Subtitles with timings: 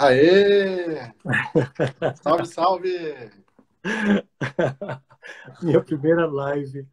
[0.00, 1.12] Aê!
[2.22, 3.30] Salve, salve!
[5.60, 6.88] Minha primeira live.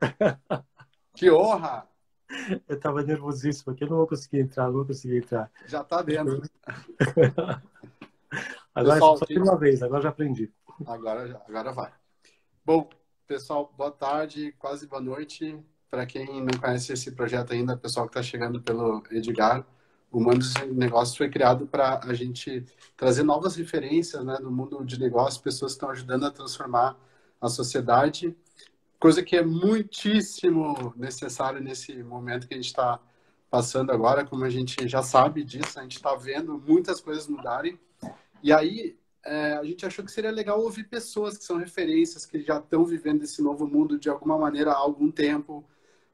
[1.13, 1.87] Que honra!
[2.67, 5.49] Eu tava nervosíssimo porque eu não vou conseguir entrar, não vou conseguir entrar.
[5.67, 6.41] Já tá dentro.
[8.75, 10.51] agora pessoal, só tem uma vez, agora já aprendi.
[10.85, 11.93] Agora, agora vai.
[12.65, 12.89] Bom,
[13.25, 15.57] pessoal, boa tarde, quase boa noite.
[15.89, 19.65] Para quem não conhece esse projeto ainda, pessoal que está chegando pelo Edgar,
[20.11, 22.65] Humanos de Negócios foi criado para a gente
[22.95, 26.97] trazer novas referências né, no mundo de negócios, pessoas que estão ajudando a transformar
[27.41, 28.35] a sociedade,
[28.99, 32.99] coisa que é muitíssimo necessário nesse momento que a gente está
[33.49, 37.79] passando agora, como a gente já sabe disso, a gente está vendo muitas coisas mudarem.
[38.41, 42.41] E aí é, a gente achou que seria legal ouvir pessoas que são referências, que
[42.41, 45.65] já estão vivendo esse novo mundo de alguma maneira há algum tempo,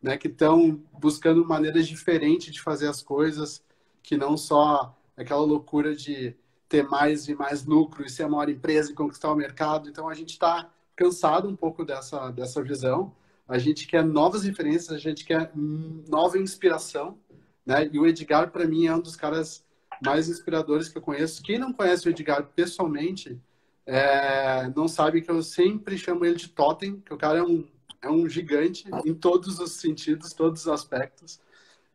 [0.02, 3.64] né, que estão buscando maneiras diferentes de fazer as coisas,
[4.04, 6.36] que não só aquela loucura de
[6.68, 9.90] ter mais e mais lucro e ser a maior empresa e conquistar o mercado.
[9.90, 13.16] Então a gente está cansado um pouco dessa, dessa visão.
[13.48, 17.18] A gente quer novas referências, a gente quer nova inspiração.
[17.66, 17.90] Né?
[17.92, 19.64] E o Edgar, para mim, é um dos caras
[20.04, 21.42] mais inspiradores que eu conheço.
[21.42, 23.40] Quem não conhece o Edgar pessoalmente,
[23.86, 27.68] é, não sabe que eu sempre chamo ele de Totem, que o cara é um,
[28.02, 31.40] é um gigante em todos os sentidos, todos os aspectos.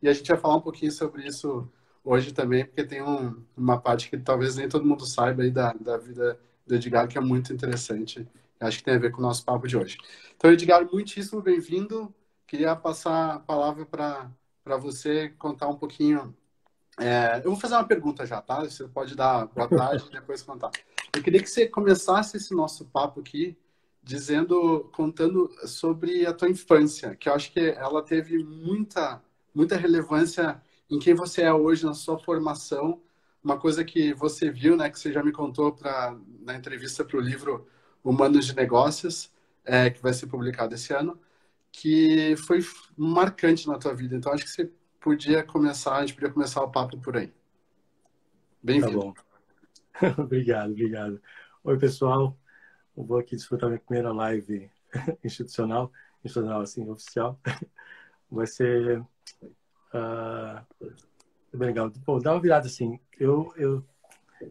[0.00, 1.68] E a gente vai falar um pouquinho sobre isso
[2.08, 5.74] hoje também, porque tem um, uma parte que talvez nem todo mundo saiba aí da,
[5.74, 8.26] da vida do Edgar, que é muito interessante.
[8.58, 9.98] Acho que tem a ver com o nosso papo de hoje.
[10.34, 12.12] Então, Edgar, muitíssimo bem-vindo.
[12.46, 16.34] Queria passar a palavra para você contar um pouquinho.
[16.98, 18.64] É, eu vou fazer uma pergunta já, tá?
[18.64, 20.70] Você pode dar boa tarde e depois contar.
[21.14, 23.54] Eu queria que você começasse esse nosso papo aqui
[24.02, 29.22] dizendo, contando sobre a tua infância, que eu acho que ela teve muita,
[29.54, 33.02] muita relevância em quem você é hoje na sua formação,
[33.42, 37.16] uma coisa que você viu, né, que você já me contou pra, na entrevista para
[37.16, 37.66] o livro
[38.02, 39.32] Humanos de Negócios,
[39.64, 41.18] é, que vai ser publicado esse ano,
[41.70, 42.60] que foi
[42.96, 44.16] marcante na tua vida.
[44.16, 47.32] Então, acho que você podia começar, a gente podia começar o papo por aí.
[48.62, 49.14] Bem-vindo.
[49.14, 51.20] Tá obrigado, obrigado.
[51.62, 52.36] Oi, pessoal.
[52.96, 54.70] Eu vou aqui desfrutar minha primeira live
[55.22, 55.92] institucional,
[56.24, 57.38] institucional assim, oficial.
[58.30, 59.02] Vai ser
[61.52, 61.90] Bem legal.
[62.04, 63.00] Bom, dá uma virada assim.
[63.18, 63.84] Eu, eu,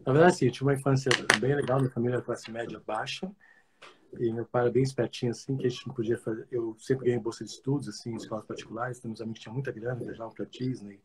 [0.04, 1.10] na verdade, assim, eu tive uma infância
[1.40, 3.30] bem legal, minha família classe média baixa.
[4.18, 6.46] E meu pai era bem espertinho, assim, que a gente não podia fazer.
[6.50, 8.98] Eu sempre ganhei bolsa de estudos, assim, em escolas particulares.
[8.98, 10.98] Temos amigos que tinham muita grana, viajavam para Disney,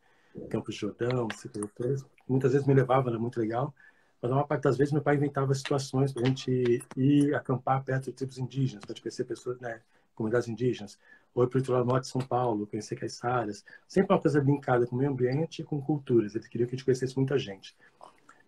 [0.49, 1.27] Campos de Jordão,
[1.75, 2.05] coisa.
[2.27, 3.73] Muitas vezes me levava, era muito legal.
[4.21, 8.05] Mas uma parte das vezes meu pai inventava situações para a gente ir acampar perto
[8.05, 9.81] de tribos indígenas, para conhecer pessoas, né,
[10.15, 10.97] comunidades indígenas
[11.33, 13.65] ou para o litoral norte de São Paulo, conhecer Caiçaras.
[13.87, 16.35] Sempre uma coisa linkada com o meio ambiente e com culturas.
[16.35, 17.75] Ele queria que a gente conhecesse muita gente.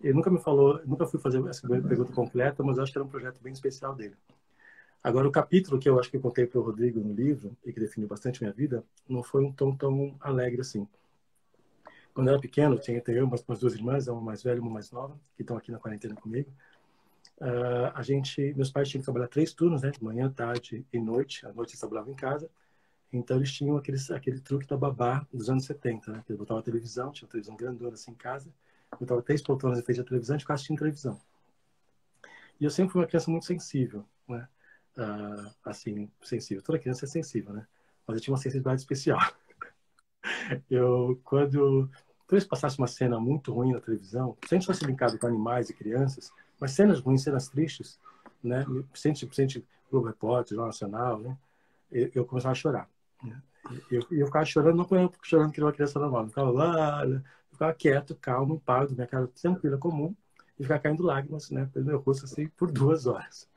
[0.02, 3.10] Ele nunca me falou, nunca fui fazer essa pergunta completa, mas acho que era um
[3.10, 4.16] projeto bem especial dele.
[5.04, 7.72] Agora, o capítulo que eu acho que eu contei para o Rodrigo no livro, e
[7.72, 10.88] que definiu bastante minha vida, não foi um tom tão alegre assim.
[12.14, 14.72] Quando eu era pequeno, tinha, eu umas, umas duas irmãs, uma mais velha e uma
[14.72, 16.50] mais nova, que estão aqui na quarentena comigo.
[17.38, 19.92] Uh, a gente, meus pais tinham que trabalhar três turnos, né?
[19.92, 21.46] De manhã, tarde e noite.
[21.46, 22.50] À noite eles trabalhavam em casa.
[23.12, 26.24] Então eles tinham aquele, aquele truque da babá dos anos 70, né?
[26.26, 28.50] Que ele botava a televisão, tinha uma televisão grandona assim em casa,
[29.00, 31.20] botava três poltronas em frente à televisão e ficava assistindo televisão.
[32.60, 34.48] E eu sempre fui uma criança muito sensível, né?
[34.98, 36.64] Uh, assim, sensível.
[36.64, 37.68] Toda criança é sensível, né?
[38.08, 39.20] Mas eu tinha uma sensibilidade especial.
[40.70, 41.90] eu, quando
[42.28, 46.32] talvez passasse uma cena muito ruim na televisão, sempre fosse brincado com animais e crianças,
[46.60, 48.00] mas cenas ruins, cenas tristes,
[48.44, 48.66] né?
[48.94, 51.38] Sempre, sempre Globo Repórter, Jornal Nacional, né?
[51.92, 52.90] Eu, eu começava a chorar.
[53.92, 56.24] Eu, eu ficava chorando, não porque chorando que era uma criança normal.
[56.24, 57.22] Eu ficava lá, eu
[57.52, 60.16] ficava quieto, calmo, pálido, minha cara tranquila, comum,
[60.60, 63.50] e ficava caindo lágrimas, né, pelo meu rosto, assim, por duas horas.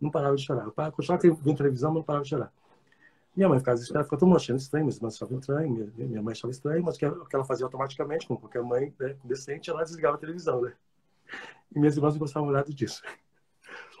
[0.00, 0.64] Não parava de chorar.
[0.64, 2.52] Eu continuava vendo televisão, mas não parava de chorar.
[3.36, 6.32] Minha mãe ficava desesperada, ficava todo mundo achando estranho, mas achavam estranho, minha, minha mãe
[6.32, 9.84] achava estranho, mas o que, que ela fazia automaticamente, como qualquer mãe né, decente, ela
[9.84, 10.72] desligava a televisão, né?
[11.74, 13.02] E minhas irmãs não gostavam nada disso.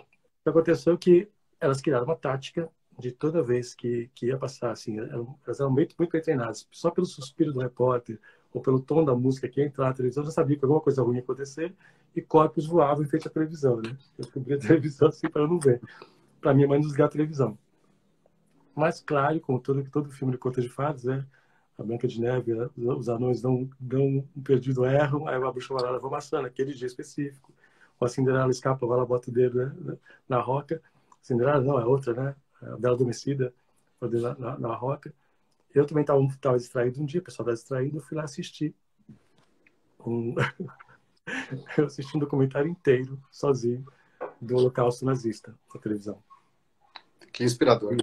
[0.00, 1.28] O que aconteceu é que
[1.60, 5.94] elas criaram uma tática de toda vez que, que ia passar, assim, elas eram muito,
[5.98, 6.66] muito bem treinadas.
[6.70, 8.18] Só pelo suspiro do repórter
[8.52, 11.02] ou pelo tom da música que ia entrar na televisão, já sabia que alguma coisa
[11.02, 11.74] ruim ia acontecer
[12.14, 13.96] e corpos voavam em frente à televisão, né?
[14.18, 15.80] Eu cobria a televisão assim para não ver.
[16.40, 17.58] Para minha mãe desligar a televisão.
[18.74, 21.26] Mas, claro, como todo, todo filme de conta de fadas, né?
[21.78, 25.98] A Branca de Neve, os anões dão, dão um perdido erro, aí a bruxa malvada
[25.98, 27.52] vai maçã naquele dia específico.
[28.00, 29.98] Ou a Cinderela escapa, vai lá, bota o dedo né?
[30.28, 30.82] na roca.
[31.20, 32.36] Cinderela não, é outra, né?
[32.62, 33.52] A Bela Adormecida,
[34.00, 35.14] na, na, na Roca.
[35.74, 38.74] Eu também estava distraído um dia, o pessoal estava distraído, eu fui lá assistir.
[40.06, 40.34] Um...
[41.76, 43.84] eu assisti um documentário inteiro, sozinho,
[44.40, 46.22] do Holocausto nazista na televisão.
[47.32, 47.96] Que inspirador.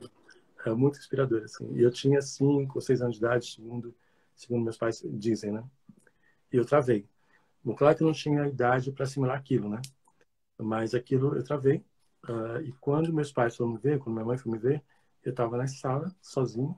[0.66, 1.68] É muito inspirador, assim.
[1.74, 3.96] E eu tinha cinco ou seis anos de idade, segundo,
[4.36, 5.64] segundo meus pais dizem, né?
[6.52, 7.08] E eu travei.
[7.64, 9.82] Bom, claro que eu não tinha idade para assimilar aquilo, né?
[10.58, 11.84] Mas aquilo eu travei.
[12.28, 14.82] Uh, e quando meus pais foram me ver, quando minha mãe foi me ver,
[15.24, 16.76] eu estava na sala, sozinho,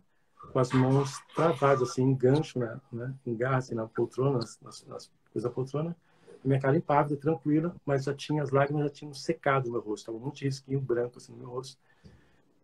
[0.52, 2.80] com as mãos travadas, assim, em gancho, né?
[2.92, 3.14] né?
[3.26, 5.96] Em garra, assim, na poltrona, nas, nas coisas da poltrona.
[6.44, 10.06] Minha cara impávida, tranquila, mas já tinha, as lágrimas já tinham secado no meu rosto.
[10.06, 11.78] Tava monte de risquinho branco, assim, no meu rosto.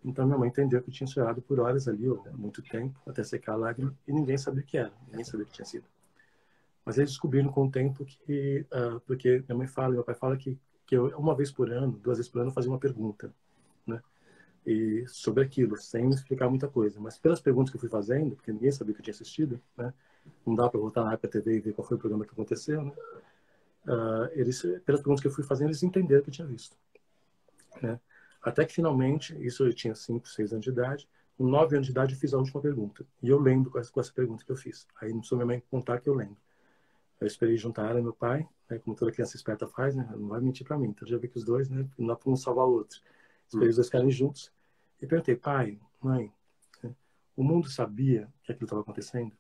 [0.04, 3.24] Então minha mãe entendeu que eu tinha chorado por horas ali, ou muito tempo, até
[3.24, 5.86] secar a lágrima, e ninguém sabia o que era, ninguém sabia o que tinha sido.
[6.84, 10.36] Mas eles descobriram com o tempo que, uh, porque minha mãe fala, meu pai fala
[10.36, 10.58] que,
[10.92, 13.34] que eu, uma vez por ano, duas vezes por ano, fazia uma pergunta,
[13.88, 14.02] né?
[14.68, 17.00] E sobre aquilo, sem explicar muita coisa.
[17.00, 19.94] Mas pelas perguntas que eu fui fazendo, porque ninguém sabia que eu tinha assistido, né?
[20.46, 22.92] Não dá para voltar na TV e ver qual foi o programa que aconteceu, né?
[23.86, 26.76] Uh, eles, pelas perguntas que eu fui fazendo, eles entenderam que eu tinha visto,
[27.82, 27.98] né?
[28.44, 31.08] Até que finalmente, isso eu tinha 5, 6 anos de idade,
[31.38, 33.06] com 9 anos de idade eu fiz a última pergunta.
[33.24, 34.86] E eu lembro com essa, com essa pergunta que eu fiz.
[35.00, 36.36] Aí não sou minha mãe contar que eu lembro.
[37.22, 40.10] Eu esperei juntar ela e meu pai, né, como toda criança esperta faz, né?
[40.18, 40.88] Não vai mentir para mim.
[40.88, 41.88] Então já vi que os dois, né?
[41.98, 43.00] Não para um salvar o outro.
[43.48, 43.70] Esperei hum.
[43.70, 44.52] os dois ficarem juntos.
[45.00, 46.34] E perguntei, pai, mãe,
[46.84, 46.96] né,
[47.36, 49.32] o mundo sabia que aquilo estava acontecendo?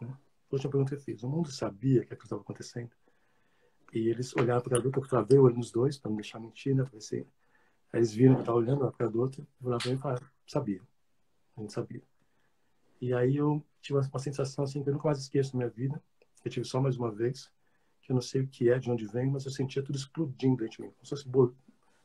[0.00, 0.08] Né?
[0.08, 1.22] A última pergunta que eu fiz.
[1.24, 2.90] O mundo sabia que aquilo estava acontecendo?
[3.92, 6.38] E eles olharam para o adulto, eu travei o olho nos dois, para não deixar
[6.38, 6.84] mentir, né?
[6.96, 7.26] Assim,
[7.92, 10.26] Aí eles viram que eu estava olhando para a outra, olharam para mim e falaram,
[10.46, 10.82] sabia.
[11.56, 12.02] A gente sabia.
[13.00, 16.02] E aí eu tive uma sensação assim que eu nunca mais esqueço na minha vida.
[16.48, 17.50] Eu tive só mais uma vez,
[18.00, 20.56] que eu não sei o que é, de onde vem, mas eu sentia tudo explodindo
[20.56, 20.90] dentro de mim.
[20.90, 21.28] Como se fosse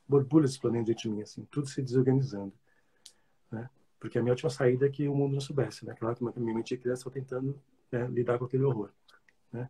[0.05, 2.53] borbulhas explodindo dentro de mim, assim, tudo se desorganizando.
[3.49, 3.69] Né?
[3.99, 5.95] Porque a minha última saída é que o mundo não soubesse, né?
[5.97, 7.57] Claro que minha mente criança tentando
[7.89, 8.91] né, lidar com aquele horror,
[9.51, 9.69] né?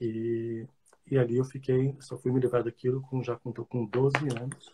[0.00, 0.64] E,
[1.10, 4.70] e ali eu fiquei, só fui me levar daquilo com, já com, com 12 anos,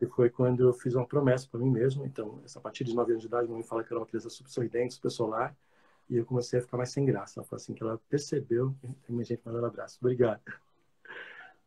[0.00, 2.06] e foi quando eu fiz uma promessa para mim mesmo.
[2.06, 4.30] Então, essa partir de 9 anos de idade, minha mãe fala que era uma criança
[4.30, 5.56] sorridente, super solar.
[6.08, 7.38] E eu comecei a ficar mais sem graça.
[7.38, 8.74] Ela falou assim que ela percebeu.
[8.82, 9.98] Tem minha gente mandando um abraço.
[10.00, 10.40] Obrigado.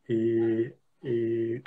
[0.10, 0.74] E,
[1.04, 1.62] e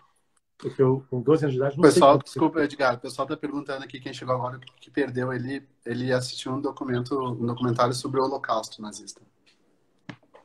[0.59, 3.85] porque eu, com 12 anos de idade, não pessoal, desculpa, Edgar, o pessoal está perguntando
[3.85, 8.25] aqui, quem chegou agora, que perdeu, ele, ele assistiu um documento, um documentário sobre o
[8.25, 9.23] holocausto nazista.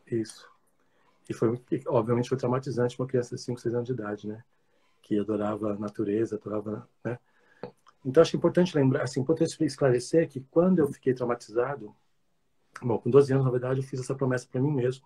[0.08, 0.48] Isso.
[1.28, 4.44] E foi, obviamente, foi traumatizante para uma criança de 5, 6 anos de idade, né?
[5.10, 7.18] que adorava a natureza, adorava, né?
[8.06, 11.94] Então acho importante lembrar, assim, importante esclarecer que quando eu fiquei traumatizado,
[12.82, 15.06] bom, com 12 anos na verdade eu fiz essa promessa para mim mesmo.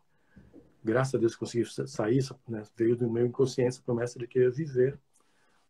[0.83, 2.63] Graças a Deus consegui sair, né?
[2.75, 4.99] veio do meu inconsciente a promessa de que eu ia viver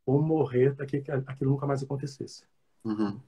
[0.06, 2.44] ou morrer para que aquilo nunca mais acontecesse.
[2.84, 3.20] Uhum.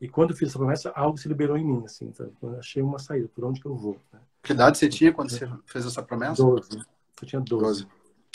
[0.00, 2.82] E quando eu fiz essa promessa, algo se liberou em mim, assim, então, eu achei
[2.82, 3.96] uma saída, por onde que eu vou.
[4.12, 4.18] Né?
[4.42, 6.42] Que idade você tinha quando você fez essa promessa?
[6.42, 6.78] 12.
[7.20, 7.84] Eu tinha 12.
[7.84, 7.88] 12.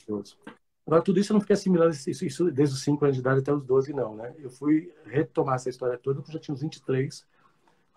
[0.07, 0.37] 12.
[0.85, 3.41] Agora, tudo isso eu não fiquei assimilando isso, isso desde os 5 anos de idade
[3.41, 4.33] até os 12, não, né?
[4.39, 7.25] Eu fui retomar essa história toda quando já tinha uns 23,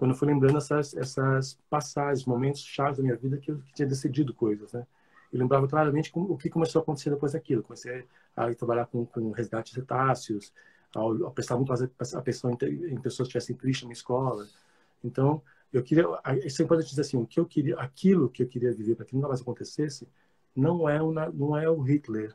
[0.00, 3.86] quando eu fui lembrando essas, essas passagens, momentos chaves da minha vida que eu tinha
[3.86, 4.86] decidido coisas, né?
[5.30, 7.62] Eu lembrava claramente o que começou a acontecer depois daquilo.
[7.62, 8.04] Comecei
[8.34, 10.52] a trabalhar com, com resgates cetáceos,
[10.96, 11.70] a, a prestar muito
[12.16, 14.48] atenção em, em pessoas que estivessem tristes na escola.
[15.04, 16.06] Então, eu queria,
[16.44, 19.04] isso é importante dizer assim, o que eu queria, aquilo que eu queria viver para
[19.04, 20.08] que nunca mais acontecesse,
[20.56, 22.34] não é, uma, não é o Hitler,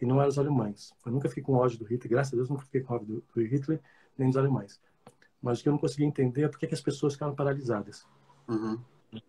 [0.00, 0.92] e não eram os alemães.
[1.06, 3.40] Eu nunca fiquei com ódio do Hitler, graças a Deus nunca fiquei com ódio do,
[3.40, 3.80] Hitler
[4.18, 4.80] nem dos alemães.
[5.44, 8.06] Mas o que eu não conseguia entender é por que, as pessoas ficaram paralisadas.
[8.48, 8.78] Uhum.
[9.10, 9.20] Quando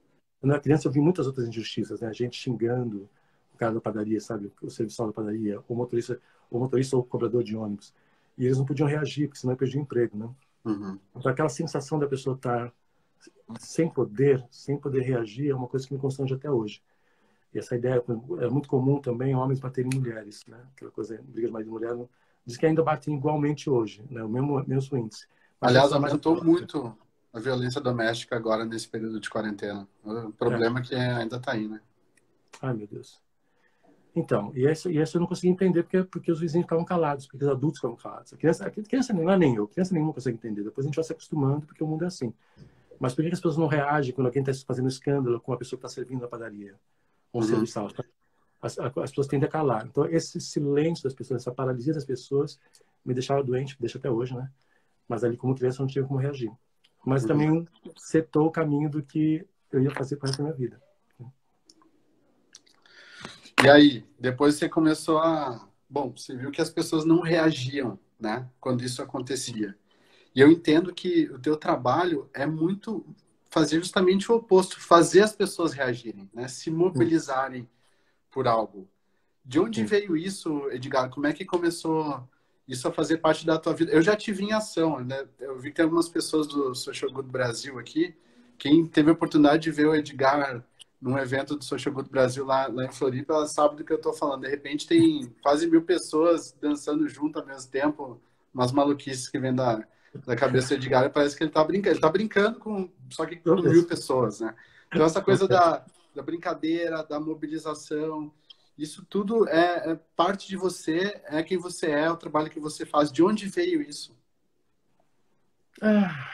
[0.43, 2.07] eu era criança, eu vi muitas outras injustiças, né?
[2.07, 3.09] A gente xingando
[3.53, 4.49] o cara da padaria, sabe?
[4.61, 6.17] O serviçal da padaria, o motorista,
[6.49, 7.93] o motorista ou o cobrador de ônibus.
[8.37, 10.29] E eles não podiam reagir, porque senão perdiam o emprego, né?
[10.63, 10.97] Uhum.
[11.13, 12.71] Então, aquela sensação da pessoa estar
[13.59, 16.81] sem poder, sem poder reagir, é uma coisa que me constrange até hoje.
[17.53, 18.01] E essa ideia
[18.39, 20.61] é muito comum também homens baterem mulheres, né?
[20.75, 22.07] Aquela coisa, briga de marido e mulher,
[22.45, 24.23] diz que ainda batem igualmente hoje, né?
[24.23, 25.27] O mesmo, mesmo índice.
[25.61, 26.95] Aliás, aumentou muito
[27.33, 29.87] a violência doméstica agora nesse período de quarentena.
[30.03, 31.81] O problema é, é que ainda está aí, né?
[32.61, 33.21] Ai, meu Deus.
[34.15, 37.27] Então, e essa, e essa eu não consegui entender porque, porque os vizinhos ficavam calados,
[37.27, 38.31] porque os adultos ficavam calados.
[38.31, 40.63] A criança, a criança não é nem eu, criança nenhuma consegue entender.
[40.63, 42.33] Depois a gente vai se acostumando, porque o mundo é assim.
[42.97, 45.77] Mas por que as pessoas não reagem quando alguém está fazendo escândalo com a pessoa
[45.77, 46.75] que está servindo na padaria?
[47.35, 47.47] ou uhum.
[47.47, 47.89] serviçal.
[48.61, 49.85] As, as, pessoas tendem a calar.
[49.85, 52.57] Então, esse silêncio das pessoas, essa paralisia das pessoas,
[53.03, 54.49] me deixava doente, me deixa até hoje, né?
[55.07, 56.51] Mas ali, como criança, eu não tinha como reagir.
[57.05, 57.27] Mas uhum.
[57.27, 60.81] também setou o caminho do que eu ia fazer para a minha vida.
[63.63, 65.67] E aí, depois você começou a.
[65.89, 68.49] Bom, você viu que as pessoas não reagiam, né?
[68.59, 69.77] Quando isso acontecia.
[70.35, 73.05] E eu entendo que o teu trabalho é muito
[73.49, 76.45] fazer justamente o oposto, fazer as pessoas reagirem, né?
[76.49, 77.69] se mobilizarem
[78.29, 78.85] por algo.
[79.45, 79.85] De onde Sim.
[79.85, 81.09] veio isso, Edgar?
[81.09, 82.27] Como é que começou
[82.67, 83.91] isso a fazer parte da tua vida?
[83.91, 85.25] Eu já tive em ação, né?
[85.39, 88.15] Eu vi que tem algumas pessoas do Social Good Brasil aqui.
[88.57, 90.63] Quem teve a oportunidade de ver o Edgar
[91.01, 93.97] num evento do Social Good Brasil lá, lá em Floripa, ela sabe do que eu
[93.97, 94.41] estou falando.
[94.41, 98.19] De repente tem quase mil pessoas dançando junto ao mesmo tempo,
[98.53, 99.85] umas maluquices que vêm da,
[100.25, 101.89] da cabeça do Edgar e parece que ele está brincando.
[101.89, 104.55] Ele está brincando com só que com mil pessoas, né?
[104.87, 108.31] Então essa coisa da, da brincadeira, da mobilização,
[108.77, 112.85] isso tudo é, é, parte de você, é quem você é, o trabalho que você
[112.85, 113.11] faz.
[113.11, 114.15] De onde veio isso?
[115.81, 116.31] Ah.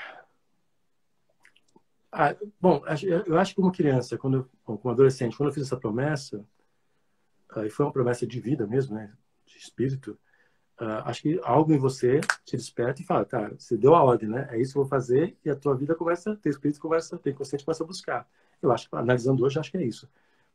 [2.11, 2.83] Ah, bom,
[3.25, 6.45] eu acho que como criança, quando como adolescente, quando eu fiz essa promessa,
[7.49, 9.13] ah, e foi uma promessa de vida mesmo, né,
[9.45, 10.19] de espírito,
[10.77, 14.27] ah, acho que algo em você te desperta e fala, tá, você deu a ordem,
[14.27, 14.47] né?
[14.51, 17.33] É isso que eu vou fazer e a tua vida começa, teu espírito começa, teu
[17.33, 18.27] consciente começa a buscar.
[18.61, 20.09] Eu acho, analisando hoje, acho que é isso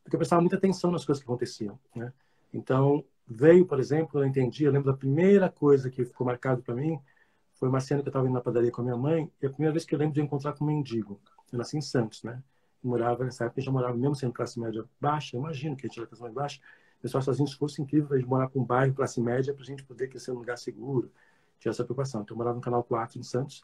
[0.07, 1.77] porque eu prestava muita atenção nas coisas que aconteciam.
[1.93, 2.13] Né?
[2.53, 6.73] Então, veio, por exemplo, eu entendi, eu lembro da primeira coisa que ficou marcado para
[6.73, 6.97] mim,
[7.55, 9.49] foi uma cena que eu estava indo na padaria com a minha mãe, e a
[9.49, 11.19] primeira vez que eu lembro de encontrar com um mendigo.
[11.51, 12.41] Eu nasci em Santos, né?
[12.81, 15.85] Eu morava, nessa época, eu já morava mesmo sendo classe média baixa, eu imagino que
[15.85, 16.61] a gente era classe média baixa,
[17.01, 19.83] pessoal sozinho, se fosse incrível gente morar com um bairro classe média para a gente
[19.83, 21.11] poder crescer num lugar seguro,
[21.59, 22.21] tinha essa preocupação.
[22.21, 23.61] Então, eu morava no Canal 4, em Santos,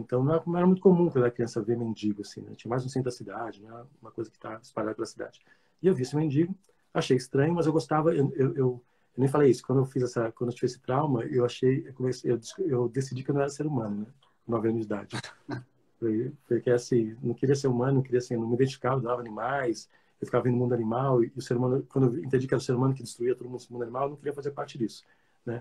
[0.00, 2.52] então não era, muito comum pela criança ver mendigo assim, né?
[2.56, 3.70] Tinha mais no centro da cidade, né?
[4.00, 5.40] Uma coisa que está espalhada pela cidade.
[5.82, 6.54] E eu vi esse mendigo,
[6.92, 8.14] achei estranho, mas eu gostava.
[8.14, 8.82] Eu, eu, eu, eu
[9.16, 9.62] nem falei isso.
[9.62, 12.88] Quando eu fiz essa, quando eu tive esse trauma, eu achei, eu, comecei, eu, eu
[12.88, 14.06] decidi que eu não era ser humano, né?
[14.46, 15.16] Nove anos de idade.
[15.98, 19.20] Foi, foi que assim, não queria ser humano, não queria assim, não me identificava, dava
[19.20, 19.88] animais,
[20.20, 22.54] eu ficava vendo o mundo animal e, e o ser humano, quando eu entendi que
[22.54, 24.52] era o ser humano que destruía todo mundo, o mundo animal, eu não queria fazer
[24.52, 25.04] parte disso,
[25.44, 25.60] né?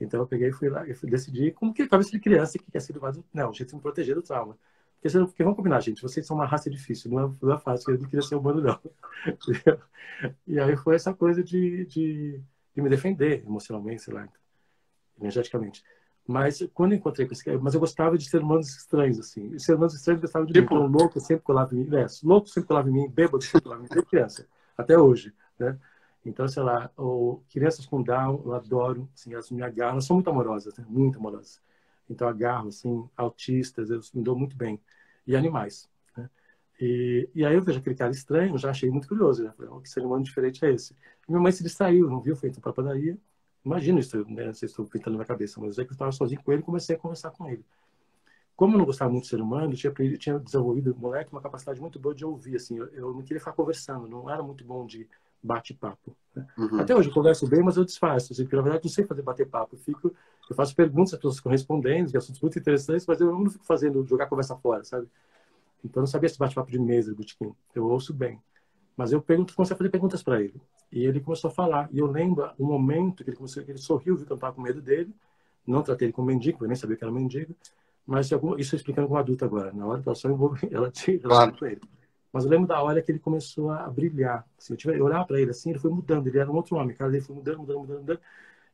[0.00, 2.80] Então eu peguei e fui lá, fui, decidi, como que cabeça de criança que quer
[2.80, 4.56] ser mais, não, a gente tem que proteger do trauma.
[5.00, 7.92] Porque, porque vamos combinar, gente, vocês são uma raça difícil, não é, não é fácil,
[7.92, 8.80] eu não queria ser humano, não.
[10.46, 12.40] e aí foi essa coisa de, de,
[12.74, 14.28] de, me defender emocionalmente, sei lá,
[15.20, 15.84] energeticamente.
[16.26, 19.54] Mas quando eu encontrei com esse cara, mas eu gostava de ser humanos estranhos, assim.
[19.54, 20.74] E ser humanos estranhos gostava de tipo...
[20.74, 20.80] mim.
[20.80, 21.96] Então, louco sempre colava em mim.
[21.96, 25.32] É, louco sempre colava em mim, bêbado sempre colava em mim, desde criança, até hoje,
[25.58, 25.78] né?
[26.24, 30.16] Então, sei lá, ou crianças com Down, eu adoro, assim, elas me agarram, elas são
[30.16, 30.84] muito amorosas, né?
[30.88, 31.60] muito amorosas.
[32.10, 34.80] Então, agarro, assim, autistas, eu me dou muito bem.
[35.26, 36.28] E animais, né?
[36.80, 39.52] E, e aí eu vejo aquele cara estranho, já achei muito curioso, né?
[39.56, 40.94] Falei, oh, que ser humano diferente é esse?
[41.28, 43.18] E minha mãe se distraiu, não viu, foi então para padaria.
[43.64, 44.46] Imagina isso, né?
[44.46, 46.62] Não sei se estou pintando na cabeça, mas é que eu estava sozinho com ele
[46.62, 47.64] e comecei a conversar com ele.
[48.56, 51.40] Como eu não gostava muito do ser humano, eu tinha, eu tinha desenvolvido, moleque, uma
[51.40, 52.76] capacidade muito boa de ouvir, assim.
[52.78, 55.08] Eu, eu não queria ficar conversando, não era muito bom de
[55.42, 56.16] bate-papo.
[56.34, 56.46] Né?
[56.56, 56.80] Uhum.
[56.80, 59.04] Até hoje eu converso bem, mas eu disfarço, assim, porque na verdade eu não sei
[59.04, 59.74] fazer bater-papo.
[59.74, 60.14] Eu, fico,
[60.48, 63.64] eu faço perguntas, as pessoas ficam respondendo, que assuntos muito interessantes, mas eu não fico
[63.64, 65.08] fazendo, jogar conversa fora, sabe?
[65.84, 67.54] Então eu não sabia se bate-papo de mesa, botequim.
[67.74, 68.40] Eu ouço bem.
[68.96, 70.60] Mas eu pergunto, comecei a fazer perguntas para ele.
[70.90, 71.88] E ele começou a falar.
[71.92, 74.52] E eu lembro um momento que ele começou, que ele sorriu, viu que eu estava
[74.52, 75.14] com medo dele.
[75.66, 77.54] Não tratei ele como mendigo, eu nem sabia que era mendigo.
[78.06, 79.70] Mas isso explicando como adulto agora.
[79.72, 81.56] Na hora que ela só envolve, ela tinha claro.
[81.56, 81.80] com ele.
[82.32, 84.46] Mas eu lembro da hora que ele começou a brilhar.
[84.58, 86.76] Assim, eu, tive, eu olhava para ele assim, ele foi mudando, ele era um outro
[86.76, 88.20] homem, cara, ele foi mudando, mudando, mudando, mudando.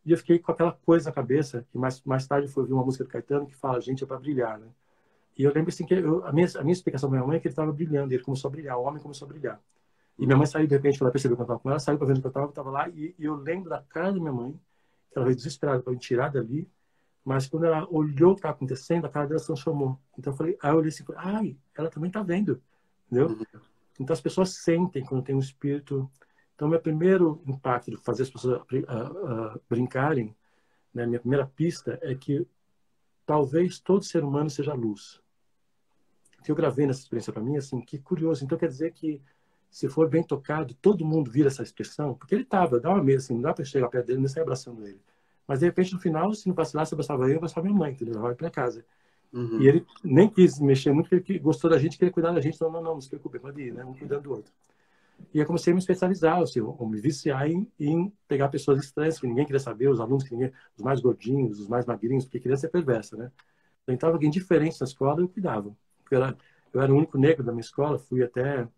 [0.04, 2.84] E eu fiquei com aquela coisa na cabeça, que mais, mais tarde foi ouvir uma
[2.84, 4.66] música do Caetano que fala, gente, é para brilhar, né?
[5.36, 7.40] E eu lembro assim que eu, a, minha, a minha explicação para minha mãe é
[7.40, 9.60] que ele estava brilhando, ele começou a brilhar, o homem começou a brilhar.
[10.18, 12.06] E minha mãe saiu, de repente, ela percebeu que eu estava com ela, saiu para
[12.06, 14.32] ver que eu estava, eu estava lá, e, e, eu lembro da cara da minha
[14.32, 14.52] mãe,
[15.10, 16.68] que ela veio desesperada para me tirar dali,
[17.24, 19.98] mas quando ela olhou o que estava acontecendo, a cara dela se transformou.
[20.18, 22.62] Então eu falei, aí eu olhei assim, ai, ela também está vendo,
[23.06, 23.28] entendeu?
[23.28, 23.60] Uhum.
[23.98, 26.10] Então as pessoas sentem quando tem um espírito.
[26.54, 30.34] Então meu primeiro impacto de fazer as pessoas uh, uh, brincarem,
[30.92, 32.46] né, minha primeira pista é que
[33.26, 35.20] talvez todo ser humano seja luz.
[36.42, 38.44] Que eu gravei nessa experiência para mim, assim, que curioso.
[38.44, 39.20] Então quer dizer que
[39.70, 43.24] se for bem tocado, todo mundo vira essa expressão, porque ele estava, dá uma mesa,
[43.24, 45.00] assim, não dá para chegar perto dele, nem sair abraçando ele.
[45.48, 48.20] Mas de repente no final, se não vacilar, se abraçava eu, abraçava minha mãe, entendeu?
[48.20, 48.84] Vai para casa.
[49.34, 49.60] Uhum.
[49.60, 52.54] E ele nem quis mexer muito, porque ele gostou da gente, queria cuidar da gente.
[52.54, 53.84] Então, não, não, não se preocupe, pode ir, né?
[53.84, 54.52] Um cuidando do outro.
[55.32, 59.18] E eu comecei a me especializar, assim, ou me viciar em, em, pegar pessoas estranhas
[59.18, 62.38] que ninguém queria saber, os alunos que ninguém, os mais gordinhos, os mais magrinhos, porque
[62.38, 63.32] criança é perversa, né?
[63.82, 65.76] Então, estava alguém diferente na escola, eu cuidava.
[66.02, 66.38] Porque eu era,
[66.72, 68.68] eu era o único negro da minha escola, fui até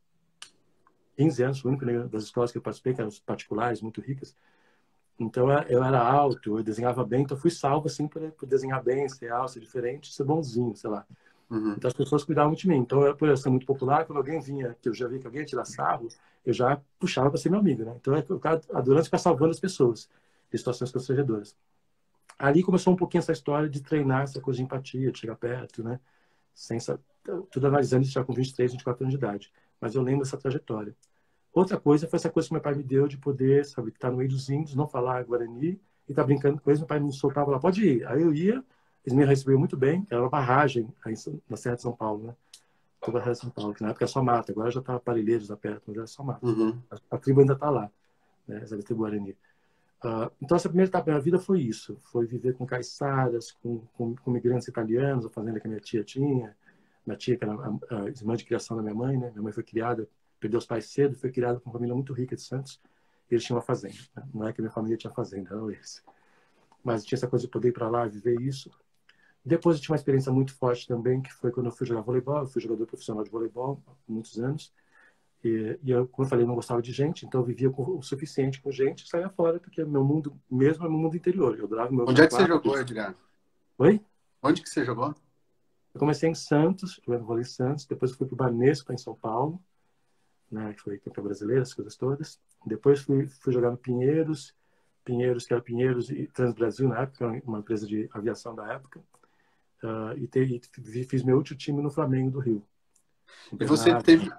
[1.18, 4.34] 15 anos, o único negro das escolas que eu participei, que eram particulares, muito ricas.
[5.18, 9.08] Então eu era alto, eu desenhava bem, então fui salvo assim por, por desenhar bem,
[9.08, 11.06] ser alto, ser diferente, ser bonzinho, sei lá.
[11.50, 11.72] Uhum.
[11.72, 12.76] Então as pessoas cuidavam muito de mim.
[12.76, 15.26] Então eu, por eu ser muito popular, quando alguém vinha, que eu já vi que
[15.26, 16.08] alguém ia tirar sarro,
[16.44, 17.94] eu já puxava para ser meu amigo, né?
[17.96, 20.08] Então eu ficava adorando ficar salvando as pessoas
[20.50, 21.56] de situações constrangedoras.
[22.38, 25.82] Ali começou um pouquinho essa história de treinar essa coisa de empatia, de chegar perto,
[25.82, 25.98] né?
[26.54, 26.78] Sem,
[27.50, 29.52] tudo analisando isso já com 23, 24 anos de idade.
[29.80, 30.94] Mas eu lembro dessa trajetória.
[31.60, 34.18] Outra coisa foi essa coisa que meu pai me deu de poder, sabe, estar no
[34.18, 36.80] meio dos índios, não falar guarani e estar tá brincando com eles.
[36.80, 38.06] Meu pai me soltava lá, pode ir.
[38.06, 38.62] Aí eu ia,
[39.04, 41.14] eles me receberam muito bem, era uma barragem aí
[41.48, 42.34] na Serra de São Paulo, né?
[43.00, 44.98] Toda a Serra de São Paulo, que na época era só mata, agora já está
[44.98, 46.44] Parelheiros lá perto, mas era só mata.
[46.44, 46.78] Uhum.
[46.90, 47.90] A, a, tribo ainda está lá,
[48.46, 48.60] né?
[48.62, 49.36] Essa tribo Guarani.
[50.04, 51.98] Uh, então, essa primeira etapa da minha vida foi isso.
[52.12, 56.04] Foi viver com caiçaras, com, com, com migrantes italianos, a fazenda que a minha tia
[56.04, 56.54] tinha.
[57.06, 59.30] Minha tia, que era a, a irmã de criação da minha mãe, né?
[59.30, 60.06] Minha mãe foi criada,
[60.46, 62.80] perdeu os pais cedo, foi criada com uma família muito rica de Santos.
[63.28, 63.96] E eles tinham uma fazenda.
[64.14, 64.22] Né?
[64.32, 66.02] Não é que minha família tinha fazenda, eram eles.
[66.84, 68.70] Mas tinha essa coisa de poder ir para lá, viver isso.
[69.44, 72.38] Depois eu tinha uma experiência muito forte também, que foi quando eu fui jogar voleibol.
[72.38, 74.72] Eu fui jogador profissional de voleibol há muitos anos.
[75.42, 78.02] E, e eu, como eu falei, não gostava de gente, então eu vivia com, o
[78.02, 81.58] suficiente com gente e saía fora, porque meu mundo mesmo é meu mundo interior.
[81.58, 83.14] Eu adorava meu Onde é que você jogou, Edgar?
[83.78, 84.00] Oi?
[84.42, 85.14] Onde que você jogou?
[85.92, 89.14] Eu comecei em Santos, jogando vôlei em Santos, depois fui para o Banespa, em São
[89.14, 89.60] Paulo,
[90.50, 92.40] né, que foi campeão brasileiro, as coisas todas.
[92.64, 94.54] Depois fui, fui jogar no Pinheiros,
[95.04, 99.00] Pinheiros, que era Pinheiros e Transbrasil na época, uma empresa de aviação da época.
[99.82, 102.62] Uh, e, te, e, fiz meu último time no Flamengo do Rio.
[103.58, 104.30] E você teve,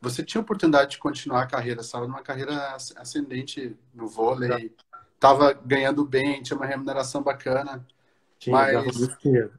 [0.00, 4.72] você tinha oportunidade de continuar a carreira, estava numa carreira ascendente no vôlei,
[5.14, 7.84] estava ganhando bem, tinha uma remuneração bacana.
[8.38, 8.96] Tinha, mas...
[8.96, 9.52] muito dinheiro.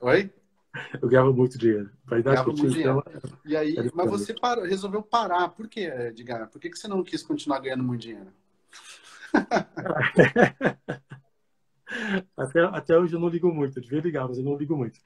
[0.00, 0.30] Oi?
[1.00, 1.90] Eu ganhava muito dinheiro.
[2.12, 3.02] idade que eu tinha, então,
[3.44, 5.48] E aí, mas você parou, resolveu parar.
[5.48, 6.48] Por quê, Edgar?
[6.48, 8.30] Por que, que você não quis continuar ganhando muito dinheiro?
[12.36, 13.78] até, até hoje eu não ligo muito.
[13.78, 15.00] Eu devia ligar, mas eu não ligo muito.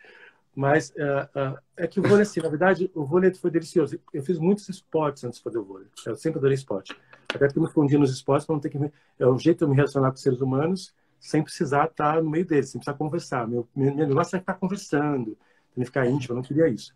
[0.54, 3.98] Mas uh, uh, é que o vôlei, assim, na verdade, o vôlei foi delicioso.
[4.12, 5.88] Eu fiz muitos esportes antes de fazer o vôlei.
[6.04, 6.94] Eu sempre adorei esporte.
[7.28, 8.78] Até porque eu me escondia nos esportes para não ter que...
[8.78, 8.92] Me...
[9.18, 12.44] É o jeito de eu me relacionar com seres humanos sem precisar estar no meio
[12.44, 13.48] deles, sem precisar conversar.
[13.48, 15.38] Meu, meu, meu negócio é ficar conversando,
[15.74, 16.94] tem ficar íntimo, eu não queria isso.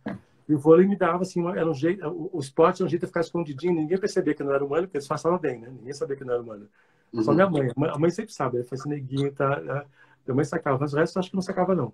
[0.48, 2.06] E o vôlei me dava, assim, era um jeito...
[2.06, 4.84] O, esporte era um jeito de ficar escondidinho, ninguém percebia que eu não era humano,
[4.84, 5.68] porque eles passavam bem, né?
[5.68, 6.68] Ninguém sabia que eu não era humano.
[7.12, 7.22] Uhum.
[7.22, 7.70] Só minha mãe.
[7.76, 9.60] A mãe sempre sabe, ela foi esse neguinho, tá?
[10.26, 11.92] Minha mãe sacava, mas o resto eu acho que não sacava, não.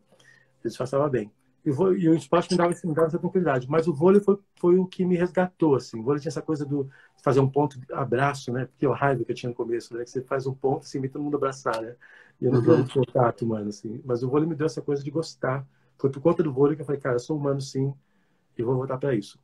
[0.63, 1.31] Eles passavam bem.
[1.65, 3.69] E, o, e o esporte me dava, me dava essa tranquilidade.
[3.71, 6.01] Mas o vôlei foi, foi o que me resgatou, assim.
[6.01, 6.91] O vôlei tinha essa coisa do
[7.23, 8.67] fazer um ponto, abraço, né?
[8.67, 10.03] Porque o raiva que eu tinha no começo, né?
[10.05, 11.95] Que você faz um ponto, assim, e todo mundo abraçar, né?
[12.41, 12.79] E eu não uhum.
[12.79, 14.01] muito contato, mano, assim.
[14.05, 15.65] Mas o vôlei me deu essa coisa de gostar.
[16.03, 17.95] Foi por conta do vôlei que eu falei, cara, eu sou humano, sim,
[18.59, 19.39] e vou voltar para isso.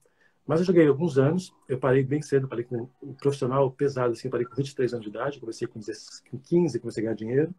[0.44, 4.28] Mas eu joguei alguns anos, eu parei bem cedo, parei com um profissional pesado, assim,
[4.28, 7.54] parei com 23 anos de idade, comecei com, 15, comecei a ganhar dinheiro.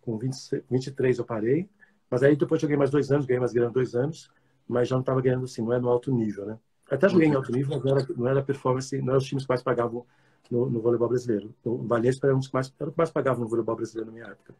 [0.00, 1.68] Com 20, 23 eu parei,
[2.08, 4.30] mas aí depois joguei mais dois anos, ganhei mais grana dois anos,
[4.68, 6.56] mas já não estava ganhando assim, não é no alto nível, né?
[6.88, 9.42] Até joguei em alto nível, mas não era, não era performance, não eram os times
[9.42, 10.06] que mais pagavam
[10.48, 11.52] no, no voleibol brasileiro.
[11.64, 14.06] O Valência era um dos que mais, era o que mais pagavam no voleibol brasileiro
[14.06, 14.54] na minha época.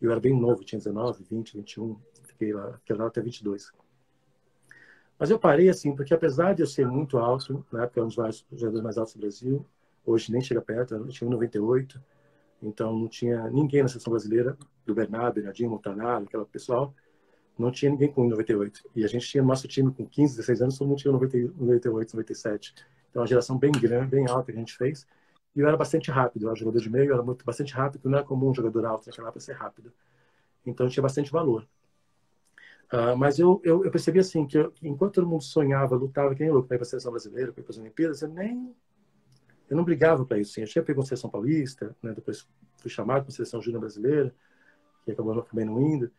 [0.00, 1.96] Eu era bem novo, tinha 19, 20, 21,
[2.46, 3.72] fiquei lá até 22.
[5.18, 8.08] Mas eu parei assim, porque apesar de eu ser muito alto, na época era um
[8.08, 9.66] dos jogadores mais altos do Brasil,
[10.04, 12.02] hoje nem chega perto, eu tinha 98,
[12.62, 16.94] então não tinha ninguém na seleção brasileira, do Bernardo, Bernardinho, Montanaro, aquela pessoal,
[17.58, 18.82] não tinha ninguém com 98.
[18.96, 22.74] E a gente tinha nosso time com 15, 16 anos, todo mundo tinha 98, 97.
[23.10, 25.06] Então uma geração bem grande, bem alta que a gente fez.
[25.54, 28.08] E eu era bastante rápido, eu era jogador de meio, eu era muito, bastante rápido,
[28.08, 29.92] não é comum um jogador alto naquela época ser rápido.
[30.64, 31.68] Então tinha bastante valor.
[32.92, 36.50] Uh, mas eu, eu, eu, percebi assim, que, eu, enquanto todo mundo sonhava, lutava, quem
[36.50, 38.74] louco para ir para a seleção brasileira, para ir para as Olimpíadas, eu nem
[39.72, 40.52] eu não brigava para isso.
[40.52, 40.60] Sim.
[40.60, 42.12] Eu tinha pego a seleção paulista, né?
[42.12, 44.34] depois fui chamado para a seleção júnior brasileira,
[45.02, 46.10] que acabou também não indo,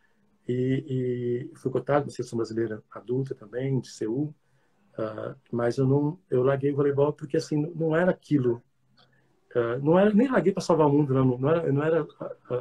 [0.48, 4.34] e, e fui cotado para a seleção brasileira adulta também, de Seul,
[4.98, 8.60] uh, mas eu não, eu larguei o voleibol porque assim não era aquilo,
[9.54, 12.06] uh, não era nem larguei para salvar o mundo, não, não era, eu não era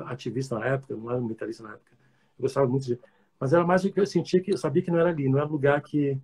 [0.05, 1.91] ativista na época, não era militarista na época,
[2.37, 2.99] eu gostava muito de,
[3.43, 5.37] mas era mais o que eu sentia que eu sabia que não era ali, não
[5.37, 6.17] era lugar que